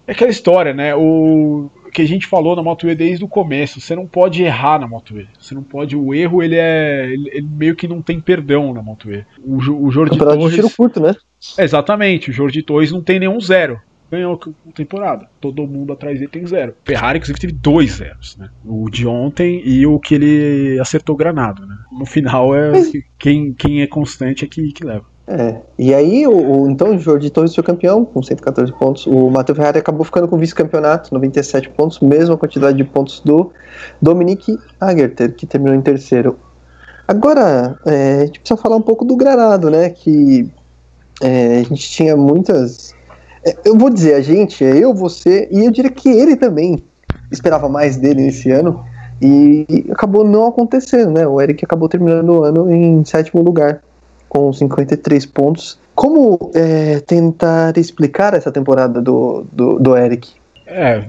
é, 0.07 0.11
aquela 0.11 0.31
história, 0.31 0.73
né? 0.73 0.95
O 0.95 1.69
que 1.91 2.01
a 2.01 2.07
gente 2.07 2.25
falou 2.25 2.55
na 2.55 2.63
Moto 2.63 2.87
E 2.87 2.95
desde 2.95 3.23
o 3.23 3.27
começo, 3.27 3.79
você 3.79 3.95
não 3.95 4.07
pode 4.07 4.43
errar 4.43 4.79
na 4.79 4.87
Moto 4.87 5.19
E. 5.19 5.27
Você 5.39 5.53
não 5.53 5.63
pode. 5.63 5.95
O 5.95 6.13
erro, 6.13 6.41
ele 6.41 6.55
é. 6.55 7.05
Ele, 7.05 7.29
ele 7.31 7.47
meio 7.47 7.75
que 7.75 7.87
não 7.87 8.01
tem 8.01 8.19
perdão 8.19 8.73
na 8.73 8.81
Moto 8.81 9.11
E. 9.11 9.25
O, 9.43 9.57
o 9.57 9.91
Jordi 9.91 10.17
Torres. 10.17 10.49
De 10.49 10.55
tiro 10.55 10.69
curto, 10.69 10.99
né? 10.99 11.15
Exatamente, 11.57 12.29
o 12.29 12.33
Jordi 12.33 12.63
Torres 12.63 12.91
não 12.91 13.01
tem 13.01 13.19
nenhum 13.19 13.39
zero 13.39 13.79
ganhou 14.13 14.39
a 14.69 14.71
temporada. 14.71 15.27
Todo 15.41 15.65
mundo 15.65 15.91
atrás 15.91 16.19
dele 16.19 16.29
tem 16.29 16.45
zero. 16.45 16.75
Ferrari, 16.85 17.17
inclusive, 17.17 17.39
teve 17.39 17.53
dois 17.53 17.93
zeros, 17.93 18.37
né? 18.37 18.49
O 18.63 18.87
de 18.89 19.07
ontem 19.07 19.61
e 19.65 19.87
o 19.87 19.99
que 19.99 20.13
ele 20.13 20.79
acertou 20.79 21.15
granado, 21.15 21.65
né? 21.65 21.75
No 21.91 22.05
final, 22.05 22.55
é 22.55 22.71
Mas... 22.71 22.91
quem, 23.17 23.53
quem 23.53 23.81
é 23.81 23.87
constante 23.87 24.45
é 24.45 24.47
que, 24.47 24.71
que 24.71 24.85
leva. 24.85 25.05
É, 25.25 25.55
e 25.79 25.93
aí, 25.93 26.27
o, 26.27 26.33
o, 26.63 26.69
então, 26.69 26.95
o 26.95 26.99
Jordi 26.99 27.29
Torres 27.29 27.55
foi 27.55 27.63
campeão 27.63 28.03
com 28.03 28.21
114 28.21 28.71
pontos. 28.73 29.05
O 29.07 29.29
Matheus 29.29 29.57
Ferrari 29.57 29.79
acabou 29.79 30.03
ficando 30.03 30.27
com 30.27 30.38
vice-campeonato, 30.38 31.13
97 31.13 31.69
pontos, 31.69 31.99
mesma 32.01 32.38
quantidade 32.38 32.77
de 32.77 32.83
pontos 32.83 33.21
do 33.21 33.51
Dominique 34.01 34.59
Agerter, 34.79 35.33
que 35.33 35.45
terminou 35.45 35.75
em 35.75 35.81
terceiro. 35.81 36.38
Agora, 37.07 37.77
é, 37.86 38.21
a 38.21 38.25
gente 38.25 38.39
precisa 38.39 38.62
falar 38.62 38.75
um 38.75 38.81
pouco 38.81 39.05
do 39.05 39.15
Granado, 39.15 39.69
né? 39.69 39.89
Que 39.89 40.49
é, 41.21 41.59
a 41.59 41.63
gente 41.63 41.89
tinha 41.89 42.17
muitas 42.17 42.93
é, 43.45 43.57
eu 43.65 43.77
vou 43.77 43.89
dizer, 43.89 44.15
a 44.15 44.21
gente, 44.21 44.63
é 44.63 44.77
eu, 44.77 44.93
você, 44.93 45.49
e 45.51 45.65
eu 45.65 45.71
diria 45.71 45.91
que 45.91 46.09
ele 46.09 46.36
também 46.36 46.81
esperava 47.29 47.67
mais 47.67 47.97
dele 47.97 48.21
nesse 48.21 48.49
ano, 48.51 48.83
e 49.21 49.86
acabou 49.91 50.23
não 50.23 50.47
acontecendo, 50.47 51.12
né? 51.12 51.27
O 51.27 51.39
Eric 51.39 51.63
acabou 51.63 51.88
terminando 51.88 52.29
o 52.29 52.43
ano 52.43 52.73
em 52.73 53.03
sétimo 53.05 53.41
lugar, 53.41 53.81
com 54.34 54.52
53 54.52 55.26
pontos. 55.28 55.80
Como 55.93 56.52
é, 56.56 57.00
tentar 57.02 57.78
explicar 57.78 58.34
essa 58.34 58.52
temporada 58.52 59.00
do, 59.00 59.46
do, 59.52 59.78
do 59.78 59.96
Eric? 59.96 60.28
É, 60.65 61.06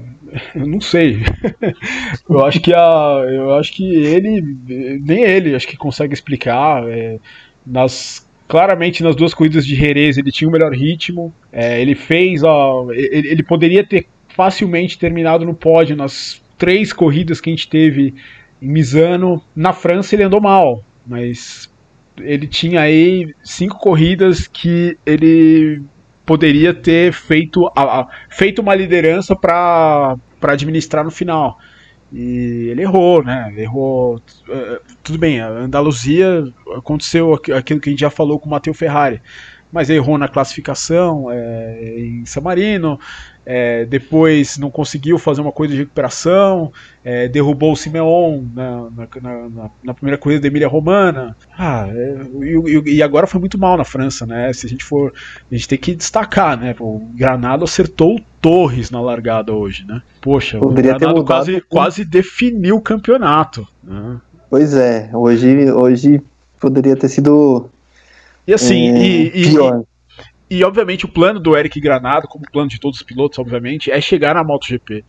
eu 0.53 0.67
não 0.67 0.79
sei. 0.79 1.23
eu 2.29 2.45
acho 2.45 2.59
que 2.61 2.71
a, 2.71 3.23
eu 3.27 3.55
acho 3.55 3.73
que 3.73 3.83
ele, 3.83 4.41
nem 5.01 5.23
ele, 5.23 5.55
acho 5.55 5.67
que 5.67 5.75
consegue 5.75 6.13
explicar. 6.13 6.87
É, 6.87 7.17
nas 7.65 8.23
claramente 8.47 9.01
nas 9.01 9.15
duas 9.15 9.33
corridas 9.33 9.65
de 9.65 9.73
Jerez 9.73 10.19
ele 10.19 10.31
tinha 10.31 10.47
o 10.47 10.51
melhor 10.51 10.71
ritmo. 10.71 11.33
É, 11.51 11.81
ele 11.81 11.95
fez, 11.95 12.43
ó, 12.43 12.91
ele, 12.91 13.27
ele, 13.27 13.43
poderia 13.43 13.83
ter 13.83 14.05
facilmente 14.35 14.99
terminado 14.99 15.43
no 15.43 15.55
pódio 15.55 15.95
nas 15.95 16.39
três 16.59 16.93
corridas 16.93 17.41
que 17.41 17.49
a 17.49 17.53
gente 17.53 17.67
teve 17.67 18.13
em 18.61 18.67
Misano. 18.67 19.41
Na 19.55 19.73
França 19.73 20.13
ele 20.13 20.21
andou 20.21 20.39
mal, 20.39 20.83
mas 21.07 21.73
ele 22.19 22.47
tinha 22.47 22.81
aí 22.81 23.33
cinco 23.43 23.77
corridas 23.77 24.47
que 24.47 24.97
ele 25.05 25.81
poderia 26.25 26.73
ter 26.73 27.13
feito, 27.13 27.67
a, 27.75 28.01
a, 28.01 28.07
feito 28.29 28.61
uma 28.61 28.73
liderança 28.73 29.35
para 29.35 30.17
administrar 30.41 31.03
no 31.03 31.11
final. 31.11 31.57
E 32.11 32.69
ele 32.69 32.81
errou, 32.81 33.23
né? 33.23 33.49
Ele 33.51 33.61
errou. 33.61 34.15
Uh, 34.15 34.79
tudo 35.03 35.19
bem, 35.19 35.41
a 35.41 35.49
Andaluzia 35.49 36.45
aconteceu 36.75 37.33
aquilo 37.33 37.79
que 37.79 37.89
a 37.89 37.91
gente 37.91 37.99
já 37.99 38.09
falou 38.09 38.39
com 38.39 38.47
o 38.47 38.49
Matteo 38.49 38.73
Ferrari, 38.73 39.21
mas 39.71 39.89
errou 39.89 40.17
na 40.17 40.27
classificação 40.27 41.29
é, 41.29 41.95
em 41.97 42.25
San 42.25 42.41
Marino, 42.41 42.99
é, 43.45 43.85
depois 43.85 44.57
não 44.57 44.71
conseguiu 44.71 45.19
fazer 45.19 45.41
uma 45.41 45.51
coisa 45.51 45.73
de 45.73 45.79
recuperação, 45.79 46.71
é, 47.03 47.27
derrubou 47.27 47.73
o 47.73 47.75
Simeon 47.75 48.43
na, 48.53 48.89
na, 48.89 49.49
na, 49.49 49.69
na 49.83 49.93
primeira 49.93 50.17
corrida 50.17 50.41
da 50.41 50.47
Emília 50.47 50.67
Romana. 50.67 51.35
Ah, 51.55 51.87
é, 51.87 52.17
e, 52.41 52.95
e, 52.95 53.03
agora 53.03 53.27
foi 53.27 53.39
muito 53.39 53.57
mal 53.57 53.77
na 53.77 53.83
França, 53.83 54.25
né? 54.25 54.51
Se 54.51 54.65
a 54.65 54.69
gente 54.69 54.83
for. 54.83 55.13
A 55.51 55.55
gente 55.55 55.67
tem 55.67 55.77
que 55.77 55.95
destacar, 55.95 56.59
né? 56.59 56.75
O 56.79 57.07
Granado 57.13 57.63
acertou 57.63 58.15
o 58.15 58.21
Torres 58.41 58.89
na 58.89 58.99
largada 58.99 59.53
hoje, 59.53 59.85
né? 59.87 60.01
Poxa, 60.21 60.57
Poderia 60.57 60.95
o 60.95 60.99
Granado 60.99 61.23
quase, 61.23 61.61
quase 61.61 62.05
definiu 62.05 62.77
o 62.77 62.81
campeonato. 62.81 63.67
Né? 63.83 64.19
Pois 64.49 64.73
é, 64.73 65.11
hoje, 65.13 65.71
hoje 65.71 66.21
poderia 66.59 66.95
ter 66.95 67.09
sido. 67.09 67.69
E 68.47 68.53
assim, 68.53 68.89
é, 68.89 69.07
e, 69.07 69.49
pior. 69.49 69.81
E, 69.81 69.94
e 70.49 70.63
obviamente 70.63 71.05
o 71.05 71.09
plano 71.09 71.39
do 71.39 71.57
Eric 71.57 71.79
Granado, 71.79 72.27
como 72.27 72.45
o 72.45 72.51
plano 72.51 72.69
de 72.69 72.79
todos 72.79 72.99
os 72.99 73.03
pilotos, 73.03 73.39
obviamente, 73.39 73.91
é 73.91 73.99
chegar 73.99 74.35
na 74.35 74.43
MotoGP. 74.43 75.03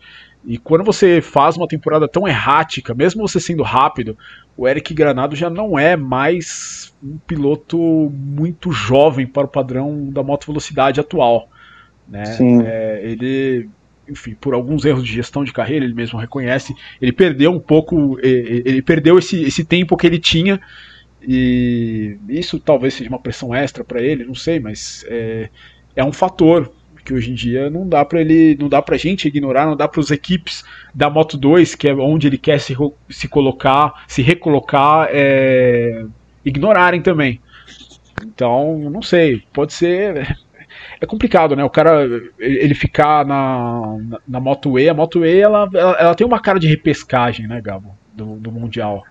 E 0.47 0.59
quando 0.59 0.85
você 0.85 1.21
faz 1.21 1.57
uma 1.57 1.67
temporada 1.67 2.07
tão 2.07 2.27
errática, 2.27 2.95
mesmo 2.95 3.27
você 3.27 3.41
sendo 3.41 3.63
rápido, 3.63 4.17
o 4.57 4.67
Eric 4.67 4.95
Granado 4.95 5.35
já 5.35 5.51
não 5.51 5.79
é 5.79 5.97
mais 5.97 6.95
um 7.03 7.19
piloto 7.19 7.79
muito 8.15 8.71
jovem 8.71 9.27
para 9.27 9.45
o 9.45 9.49
padrão 9.49 10.09
da 10.09 10.23
moto 10.23 10.47
velocidade 10.47 11.01
atual. 11.01 11.49
Né? 12.09 12.23
É, 12.65 13.01
ele, 13.03 13.69
enfim, 14.09 14.35
por 14.41 14.55
alguns 14.55 14.85
erros 14.85 15.05
de 15.05 15.13
gestão 15.13 15.45
de 15.45 15.53
carreira, 15.53 15.85
ele 15.85 15.95
mesmo 15.95 16.19
reconhece, 16.19 16.75
ele 17.03 17.13
perdeu 17.13 17.51
um 17.51 17.61
pouco, 17.61 18.17
ele 18.23 18.81
perdeu 18.83 19.19
esse, 19.19 19.43
esse 19.43 19.65
tempo 19.65 19.97
que 19.97 20.07
ele 20.07 20.19
tinha 20.19 20.61
e 21.27 22.19
isso 22.29 22.61
talvez 22.61 22.95
seja 22.95 23.11
uma 23.11 23.19
pressão 23.19 23.55
extra 23.55 23.83
para 23.83 24.01
ele, 24.01 24.25
não 24.25 24.35
sei, 24.35 24.61
mas 24.61 25.05
é, 25.09 25.49
é 25.95 26.05
um 26.05 26.13
fator 26.13 26.73
que 27.05 27.15
hoje 27.15 27.31
em 27.31 27.35
dia 27.35 27.71
não 27.71 27.89
dá 27.89 28.05
para 28.05 28.21
ele, 28.21 28.57
não 28.59 28.69
dá 28.69 28.83
pra 28.83 28.97
gente 28.97 29.29
ignorar, 29.29 29.67
não 29.67 29.77
dá 29.77 29.87
para 29.87 30.01
os 30.01 30.11
equipes 30.11 30.65
da 30.95 31.09
Moto 31.09 31.37
2, 31.37 31.75
que 31.75 31.89
é 31.89 31.95
onde 31.95 32.27
ele 32.27 32.39
quer 32.39 32.59
se, 32.59 32.77
se 33.09 33.29
colocar, 33.29 34.05
se 34.09 34.23
recolocar, 34.23 35.09
é, 35.11 36.05
ignorarem 36.45 37.01
também. 37.01 37.41
Então, 38.23 38.79
não 38.91 39.03
sei, 39.03 39.43
pode 39.53 39.73
ser 39.73 40.37
é 41.01 41.07
complicado, 41.07 41.55
né? 41.55 41.65
O 41.65 41.71
cara 41.71 42.07
ele 42.39 42.75
ficar 42.75 43.25
na, 43.25 43.97
na, 43.99 44.21
na 44.27 44.41
Moto 44.41 44.79
E, 44.79 44.89
a 44.89 44.95
Moto 44.95 45.25
E 45.25 45.41
ela, 45.41 45.69
ela, 45.73 45.97
ela, 45.99 46.15
tem 46.15 46.27
uma 46.27 46.41
cara 46.41 46.59
de 46.59 46.67
repescagem, 46.67 47.47
né, 47.47 47.61
Gabo, 47.61 47.95
do, 48.15 48.37
do 48.37 48.51
mundial. 48.51 49.05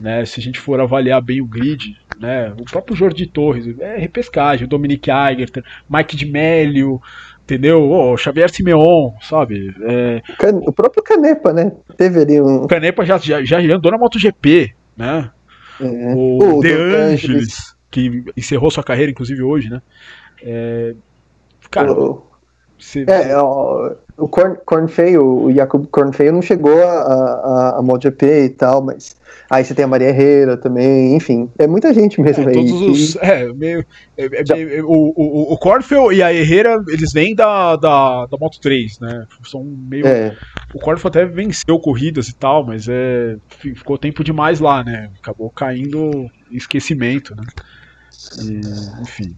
Né, 0.00 0.24
se 0.24 0.38
a 0.38 0.42
gente 0.42 0.60
for 0.60 0.80
avaliar 0.80 1.20
bem 1.20 1.40
o 1.40 1.46
grid, 1.46 1.96
né, 2.18 2.52
o 2.58 2.64
próprio 2.64 2.94
Jordi 2.94 3.26
Torres 3.26 3.66
é 3.80 3.96
repescagem, 3.96 4.66
o 4.66 4.68
Dominic 4.68 5.10
Eiger, 5.10 5.50
Mike 5.88 6.16
de 6.16 6.26
Mélio, 6.26 7.00
entendeu? 7.42 7.90
Oh, 7.90 8.16
Xavier 8.16 8.50
Simeon, 8.50 9.12
sabe? 9.20 9.74
É... 9.82 10.22
O 10.66 10.72
próprio 10.72 11.02
Canepa, 11.02 11.52
né? 11.52 11.72
Teve 11.96 12.20
ali 12.20 12.40
um. 12.40 12.64
O 12.64 12.68
Canepa 12.68 13.04
já, 13.04 13.18
já, 13.18 13.42
já 13.42 13.58
andou 13.58 13.90
na 13.90 13.98
MotoGP, 13.98 14.74
né? 14.96 15.30
É. 15.80 16.14
O, 16.14 16.58
o 16.58 16.60
De 16.60 16.72
Angelis, 16.72 17.74
que 17.90 18.22
encerrou 18.36 18.70
sua 18.70 18.84
carreira, 18.84 19.10
inclusive 19.10 19.42
hoje, 19.42 19.70
né? 19.70 19.82
É... 20.42 20.94
Cara, 21.70 21.92
o... 21.92 22.26
Se... 22.78 23.04
É, 23.08 23.36
o, 23.36 23.96
o 24.20 24.28
Korn 24.28 24.88
Feio, 24.88 25.44
o 25.44 25.52
Jacob 25.52 25.86
Feio 26.12 26.32
não 26.32 26.42
chegou 26.42 26.82
a, 26.82 26.92
a, 26.92 27.78
a 27.78 27.82
MotoGP 27.82 28.44
e 28.44 28.48
tal, 28.50 28.82
mas 28.82 29.16
aí 29.48 29.64
você 29.64 29.74
tem 29.74 29.84
a 29.84 29.88
Maria 29.88 30.10
Herrera 30.10 30.56
também, 30.56 31.16
enfim, 31.16 31.50
é 31.58 31.66
muita 31.66 31.92
gente 31.94 32.20
mesmo 32.20 32.44
é, 32.44 32.48
aí. 32.48 32.54
Todos 32.54 32.82
os, 32.82 33.16
é, 33.16 33.52
meio, 33.52 33.84
é, 34.16 34.26
é, 34.26 34.76
é, 34.76 34.82
o, 34.82 35.12
o, 35.16 35.54
o 35.54 35.58
Cornfield 35.58 36.14
e 36.14 36.22
a 36.22 36.32
Herrera, 36.32 36.84
eles 36.88 37.12
vêm 37.12 37.34
da, 37.34 37.76
da, 37.76 38.26
da 38.26 38.36
Moto 38.38 38.60
3, 38.60 39.00
né, 39.00 39.26
são 39.42 39.64
meio... 39.64 40.06
É. 40.06 40.36
O 40.74 40.78
Cornfield 40.78 41.18
até 41.18 41.26
venceu 41.26 41.78
corridas 41.80 42.28
e 42.28 42.34
tal, 42.34 42.64
mas 42.64 42.86
é, 42.88 43.36
ficou 43.48 43.96
tempo 43.96 44.22
demais 44.22 44.60
lá, 44.60 44.84
né, 44.84 45.10
acabou 45.18 45.48
caindo 45.50 46.30
em 46.50 46.56
esquecimento, 46.56 47.34
né, 47.34 47.42
e, 48.42 48.60
enfim... 49.02 49.36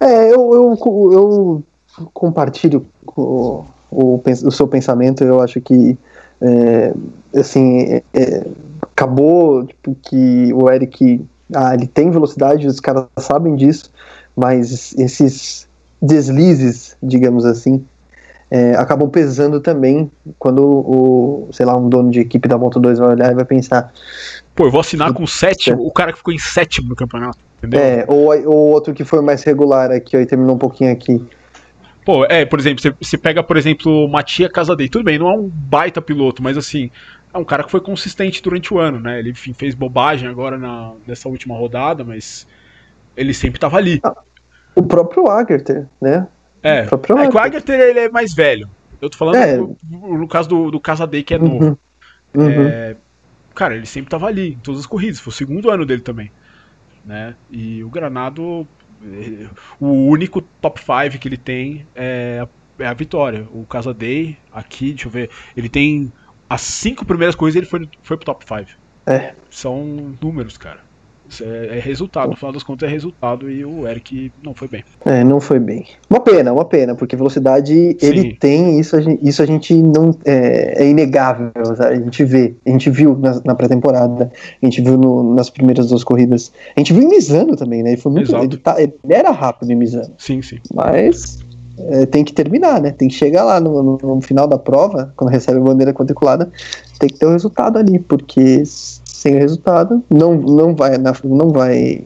É, 0.00 0.32
eu, 0.32 0.52
eu, 0.52 1.12
eu 1.12 1.64
compartilho 2.12 2.86
o, 3.16 3.64
o, 3.90 4.22
o, 4.24 4.50
seu 4.50 4.66
pensamento. 4.66 5.24
Eu 5.24 5.40
acho 5.40 5.60
que, 5.60 5.96
é, 6.40 6.92
assim, 7.34 8.00
é, 8.14 8.46
acabou 8.82 9.64
tipo, 9.66 9.96
que 10.02 10.52
o 10.52 10.70
Eric, 10.70 11.24
ah, 11.54 11.74
ele 11.74 11.86
tem 11.86 12.10
velocidade, 12.10 12.66
os 12.66 12.80
caras 12.80 13.06
sabem 13.18 13.54
disso, 13.56 13.90
mas 14.36 14.94
esses 14.98 15.68
deslizes, 16.00 16.96
digamos 17.02 17.44
assim, 17.44 17.84
é, 18.50 18.74
acabam 18.76 19.10
pesando 19.10 19.60
também 19.60 20.10
quando 20.38 20.64
o, 20.64 21.48
sei 21.52 21.66
lá, 21.66 21.76
um 21.76 21.88
dono 21.88 22.10
de 22.10 22.20
equipe 22.20 22.48
da 22.48 22.56
Moto 22.56 22.80
2 22.80 22.98
vai 22.98 23.08
olhar 23.10 23.32
e 23.32 23.34
vai 23.34 23.44
pensar. 23.44 23.92
Pô, 24.54 24.66
eu 24.66 24.70
vou 24.70 24.80
assinar 24.80 25.12
com 25.12 25.26
sétimo, 25.26 25.86
o 25.86 25.90
cara 25.90 26.12
que 26.12 26.18
ficou 26.18 26.32
em 26.32 26.38
sétimo 26.38 26.88
no 26.88 26.96
campeonato, 26.96 27.38
entendeu? 27.58 27.80
É, 27.80 28.04
ou, 28.08 28.28
ou 28.48 28.70
outro 28.70 28.94
que 28.94 29.04
foi 29.04 29.20
mais 29.20 29.42
regular 29.42 29.90
aqui, 29.90 30.16
e 30.16 30.26
terminou 30.26 30.56
um 30.56 30.58
pouquinho 30.58 30.92
aqui. 30.92 31.22
Pô, 32.08 32.24
é, 32.24 32.46
por 32.46 32.58
exemplo, 32.58 32.80
você, 32.80 32.90
você 32.98 33.18
pega, 33.18 33.42
por 33.42 33.58
exemplo, 33.58 34.06
o 34.06 34.08
Matia 34.08 34.48
Casadei. 34.48 34.88
Tudo 34.88 35.04
bem, 35.04 35.18
não 35.18 35.28
é 35.28 35.34
um 35.34 35.46
baita 35.46 36.00
piloto, 36.00 36.42
mas 36.42 36.56
assim, 36.56 36.90
é 37.34 37.36
um 37.36 37.44
cara 37.44 37.62
que 37.62 37.70
foi 37.70 37.82
consistente 37.82 38.42
durante 38.42 38.72
o 38.72 38.78
ano, 38.78 38.98
né? 38.98 39.18
Ele 39.18 39.32
enfim, 39.32 39.52
fez 39.52 39.74
bobagem 39.74 40.26
agora 40.26 40.56
na, 40.56 40.94
nessa 41.06 41.28
última 41.28 41.54
rodada, 41.54 42.02
mas 42.02 42.48
ele 43.14 43.34
sempre 43.34 43.60
tava 43.60 43.76
ali. 43.76 44.00
Ah, 44.02 44.16
o 44.74 44.82
próprio 44.84 45.30
Agerter, 45.30 45.86
né? 46.00 46.26
É, 46.62 46.84
o 46.84 46.96
próprio 46.96 47.18
é 47.18 47.28
que 47.28 47.36
o 47.36 47.38
Agerter 47.38 47.78
ele 47.78 48.00
é 48.00 48.08
mais 48.08 48.32
velho. 48.32 48.70
Eu 49.02 49.10
tô 49.10 49.18
falando 49.18 49.36
é. 49.36 49.58
no, 49.58 49.76
no, 50.16 50.26
caso 50.26 50.48
do, 50.48 50.70
do 50.70 50.80
Casadei, 50.80 51.22
que 51.22 51.34
é 51.34 51.36
uhum. 51.38 51.46
novo. 51.46 51.78
Uhum. 52.34 52.68
É, 52.68 52.96
cara, 53.54 53.76
ele 53.76 53.84
sempre 53.84 54.08
tava 54.08 54.28
ali, 54.28 54.54
em 54.54 54.58
todas 54.60 54.80
as 54.80 54.86
corridas. 54.86 55.20
Foi 55.20 55.30
o 55.30 55.36
segundo 55.36 55.70
ano 55.70 55.84
dele 55.84 56.00
também. 56.00 56.32
Né? 57.04 57.34
E 57.50 57.84
o 57.84 57.90
Granado, 57.90 58.66
o 59.80 60.06
único 60.06 60.42
top 60.60 60.80
5 60.80 61.18
que 61.18 61.28
ele 61.28 61.36
tem 61.36 61.86
é, 61.94 62.46
é 62.78 62.86
a 62.86 62.94
vitória. 62.94 63.46
O 63.52 63.64
Casadei, 63.64 64.36
aqui, 64.52 64.90
deixa 64.90 65.08
eu 65.08 65.12
ver, 65.12 65.30
ele 65.56 65.68
tem 65.68 66.12
as 66.48 66.62
cinco 66.62 67.04
primeiras 67.04 67.34
coisas 67.34 67.56
ele 67.56 67.66
foi, 67.66 67.88
foi 68.02 68.16
pro 68.16 68.26
top 68.26 68.44
5. 68.44 68.78
É. 69.06 69.34
São 69.50 70.16
números, 70.20 70.56
cara. 70.56 70.87
É, 71.40 71.76
é, 71.76 71.80
resultado, 71.80 72.30
no 72.30 72.36
final 72.36 72.52
das 72.52 72.62
contas 72.62 72.88
é 72.88 72.92
resultado 72.92 73.50
e 73.50 73.64
o 73.64 73.86
Eric 73.86 74.32
não 74.42 74.54
foi 74.54 74.68
bem. 74.68 74.84
É, 75.04 75.22
não 75.22 75.40
foi 75.40 75.58
bem. 75.58 75.84
Uma 76.08 76.20
pena, 76.20 76.52
uma 76.52 76.64
pena, 76.64 76.94
porque 76.94 77.14
velocidade 77.16 77.74
Sim. 77.74 77.96
ele 78.00 78.34
tem, 78.34 78.80
isso 78.80 78.96
a 78.96 79.00
gente, 79.00 79.28
isso 79.28 79.42
a 79.42 79.46
gente 79.46 79.74
não. 79.74 80.16
É, 80.24 80.82
é 80.82 80.88
inegável, 80.88 81.52
a 81.78 81.94
gente 81.94 82.24
vê, 82.24 82.54
a 82.66 82.70
gente 82.70 82.88
viu 82.90 83.16
na, 83.16 83.40
na 83.44 83.54
pré-temporada, 83.54 84.32
a 84.62 84.66
gente 84.66 84.80
viu 84.80 84.96
no, 84.96 85.34
nas 85.34 85.50
primeiras 85.50 85.88
duas 85.88 86.02
corridas, 86.02 86.50
a 86.74 86.80
gente 86.80 86.92
viu 86.92 87.02
em 87.02 87.08
Misano 87.08 87.56
também, 87.56 87.82
né? 87.82 87.90
Ele, 87.90 88.00
foi 88.00 88.10
muito, 88.10 88.34
ele, 88.34 88.56
tá, 88.56 88.80
ele 88.80 88.94
era 89.08 89.30
rápido 89.30 89.70
em 89.70 89.76
Misano. 89.76 90.14
Sim, 90.16 90.40
sim. 90.40 90.58
Mas 90.74 91.38
é, 91.78 92.06
tem 92.06 92.24
que 92.24 92.32
terminar, 92.32 92.80
né? 92.80 92.90
Tem 92.90 93.08
que 93.08 93.14
chegar 93.14 93.44
lá 93.44 93.60
no, 93.60 93.82
no, 93.82 93.98
no, 93.98 94.20
final 94.20 94.46
da 94.46 94.58
prova, 94.58 95.12
quando 95.16 95.30
recebe 95.30 95.58
a 95.58 95.62
bandeira 95.62 95.92
quadriculada, 95.92 96.50
tem 96.98 97.08
que 97.08 97.18
ter 97.18 97.26
o 97.26 97.28
um 97.28 97.32
resultado 97.32 97.78
ali, 97.78 97.98
porque 97.98 98.62
sem 99.18 99.34
resultado 99.34 100.00
não, 100.08 100.36
não, 100.36 100.76
vai, 100.76 100.96
não 100.96 101.50
vai 101.50 102.04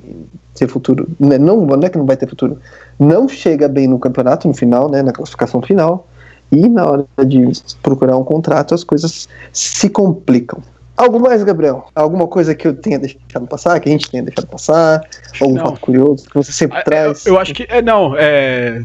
ter 0.54 0.66
futuro. 0.66 1.06
Né? 1.20 1.36
Não, 1.36 1.60
não 1.66 1.86
é 1.86 1.90
que 1.90 1.98
não 1.98 2.06
vai 2.06 2.16
ter 2.16 2.26
futuro. 2.26 2.58
Não 2.98 3.28
chega 3.28 3.68
bem 3.68 3.86
no 3.86 3.98
campeonato, 3.98 4.48
no 4.48 4.54
final, 4.54 4.90
né? 4.90 5.02
Na 5.02 5.12
classificação 5.12 5.60
final. 5.60 6.08
E 6.50 6.66
na 6.70 6.86
hora 6.86 7.06
de 7.26 7.52
procurar 7.82 8.16
um 8.16 8.24
contrato, 8.24 8.74
as 8.74 8.82
coisas 8.82 9.28
se 9.52 9.90
complicam. 9.90 10.62
Algo 10.96 11.20
mais, 11.20 11.44
Gabriel? 11.44 11.86
Alguma 11.94 12.26
coisa 12.26 12.54
que 12.54 12.66
eu 12.66 12.74
tenha 12.74 12.98
deixado 12.98 13.46
passar, 13.46 13.78
que 13.78 13.90
a 13.90 13.92
gente 13.92 14.10
tenha 14.10 14.22
deixado 14.22 14.46
passar? 14.46 15.02
Algum 15.38 15.54
não. 15.54 15.66
fato 15.66 15.80
curioso 15.80 16.26
que 16.26 16.34
você 16.34 16.50
sempre 16.50 16.78
é, 16.78 16.82
traz? 16.82 17.26
Eu, 17.26 17.34
eu 17.34 17.40
acho 17.40 17.52
que. 17.52 17.66
É, 17.68 17.82
não, 17.82 18.16
é 18.16 18.82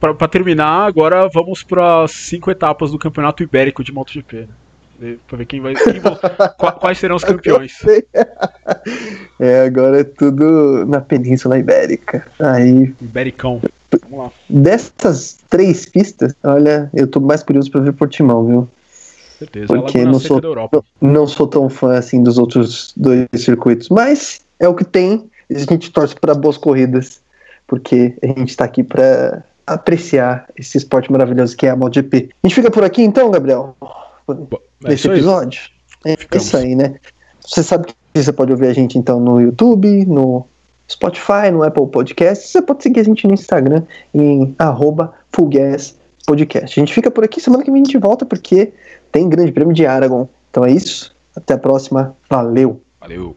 para 0.00 0.28
terminar, 0.28 0.86
agora 0.86 1.28
vamos 1.28 1.62
para 1.62 2.08
cinco 2.08 2.50
etapas 2.50 2.90
do 2.90 2.98
Campeonato 2.98 3.42
Ibérico 3.42 3.84
de 3.84 3.92
MotoGP. 3.92 4.36
Né? 4.40 4.48
Para 5.26 5.38
ver 5.38 5.46
quem 5.46 5.60
vai, 5.60 5.74
quem 5.74 6.00
quais 6.78 6.98
serão 6.98 7.16
os 7.16 7.24
campeões. 7.24 7.72
É, 9.38 9.64
agora 9.64 10.00
é 10.00 10.04
tudo 10.04 10.84
na 10.86 11.00
Península 11.00 11.58
Ibérica. 11.58 12.26
Aí. 12.38 12.94
Ibericão. 13.00 13.60
Vamos 14.02 14.18
lá. 14.18 14.32
Dessas 14.48 15.38
três 15.48 15.86
pistas, 15.86 16.34
olha, 16.44 16.90
eu 16.92 17.06
tô 17.06 17.20
mais 17.20 17.42
curioso 17.42 17.70
para 17.70 17.80
ver 17.80 17.92
Portimão, 17.92 18.46
viu? 18.46 18.68
Certeza. 19.38 19.66
Porque 19.66 20.04
não 20.04 20.20
sou, 20.20 20.40
não, 20.40 20.84
não 21.00 21.26
sou 21.26 21.46
tão 21.46 21.70
fã 21.70 21.96
assim 21.96 22.22
dos 22.22 22.36
outros 22.36 22.92
dois 22.94 23.26
circuitos, 23.34 23.88
mas 23.88 24.42
é 24.58 24.68
o 24.68 24.74
que 24.74 24.84
tem. 24.84 25.30
A 25.50 25.58
gente 25.58 25.90
torce 25.90 26.14
para 26.14 26.34
boas 26.34 26.58
corridas, 26.58 27.22
porque 27.66 28.14
a 28.22 28.26
gente 28.26 28.50
está 28.50 28.66
aqui 28.66 28.84
para 28.84 29.42
apreciar 29.66 30.46
esse 30.56 30.76
esporte 30.76 31.10
maravilhoso 31.10 31.56
que 31.56 31.66
é 31.66 31.70
a 31.70 31.76
MotoGP. 31.76 32.30
A 32.42 32.46
gente 32.46 32.54
fica 32.54 32.70
por 32.70 32.84
aqui 32.84 33.02
então, 33.02 33.30
Gabriel? 33.30 33.74
É 34.84 34.88
nesse 34.88 35.08
episódio? 35.08 35.62
É 36.04 36.16
isso 36.36 36.56
aí, 36.56 36.74
né? 36.74 36.96
Você 37.40 37.62
sabe 37.62 37.86
que 37.86 37.94
você 38.14 38.32
pode 38.32 38.52
ouvir 38.52 38.68
a 38.68 38.72
gente 38.72 38.98
então 38.98 39.20
no 39.20 39.40
YouTube, 39.40 40.06
no 40.06 40.46
Spotify, 40.90 41.50
no 41.52 41.62
Apple 41.62 41.86
Podcast. 41.86 42.48
Você 42.48 42.62
pode 42.62 42.82
seguir 42.82 43.00
a 43.00 43.04
gente 43.04 43.26
no 43.26 43.34
Instagram 43.34 43.82
em 44.14 44.54
Podcast. 46.26 46.78
A 46.78 46.82
gente 46.82 46.94
fica 46.94 47.10
por 47.10 47.24
aqui, 47.24 47.40
semana 47.40 47.64
que 47.64 47.70
vem 47.70 47.82
a 47.82 47.84
gente 47.84 47.98
volta 47.98 48.24
porque 48.24 48.72
tem 49.12 49.28
Grande 49.28 49.52
Prêmio 49.52 49.74
de 49.74 49.86
Aragon. 49.86 50.28
Então 50.50 50.64
é 50.64 50.72
isso. 50.72 51.14
Até 51.34 51.54
a 51.54 51.58
próxima. 51.58 52.14
Valeu. 52.28 52.80
Valeu. 53.00 53.36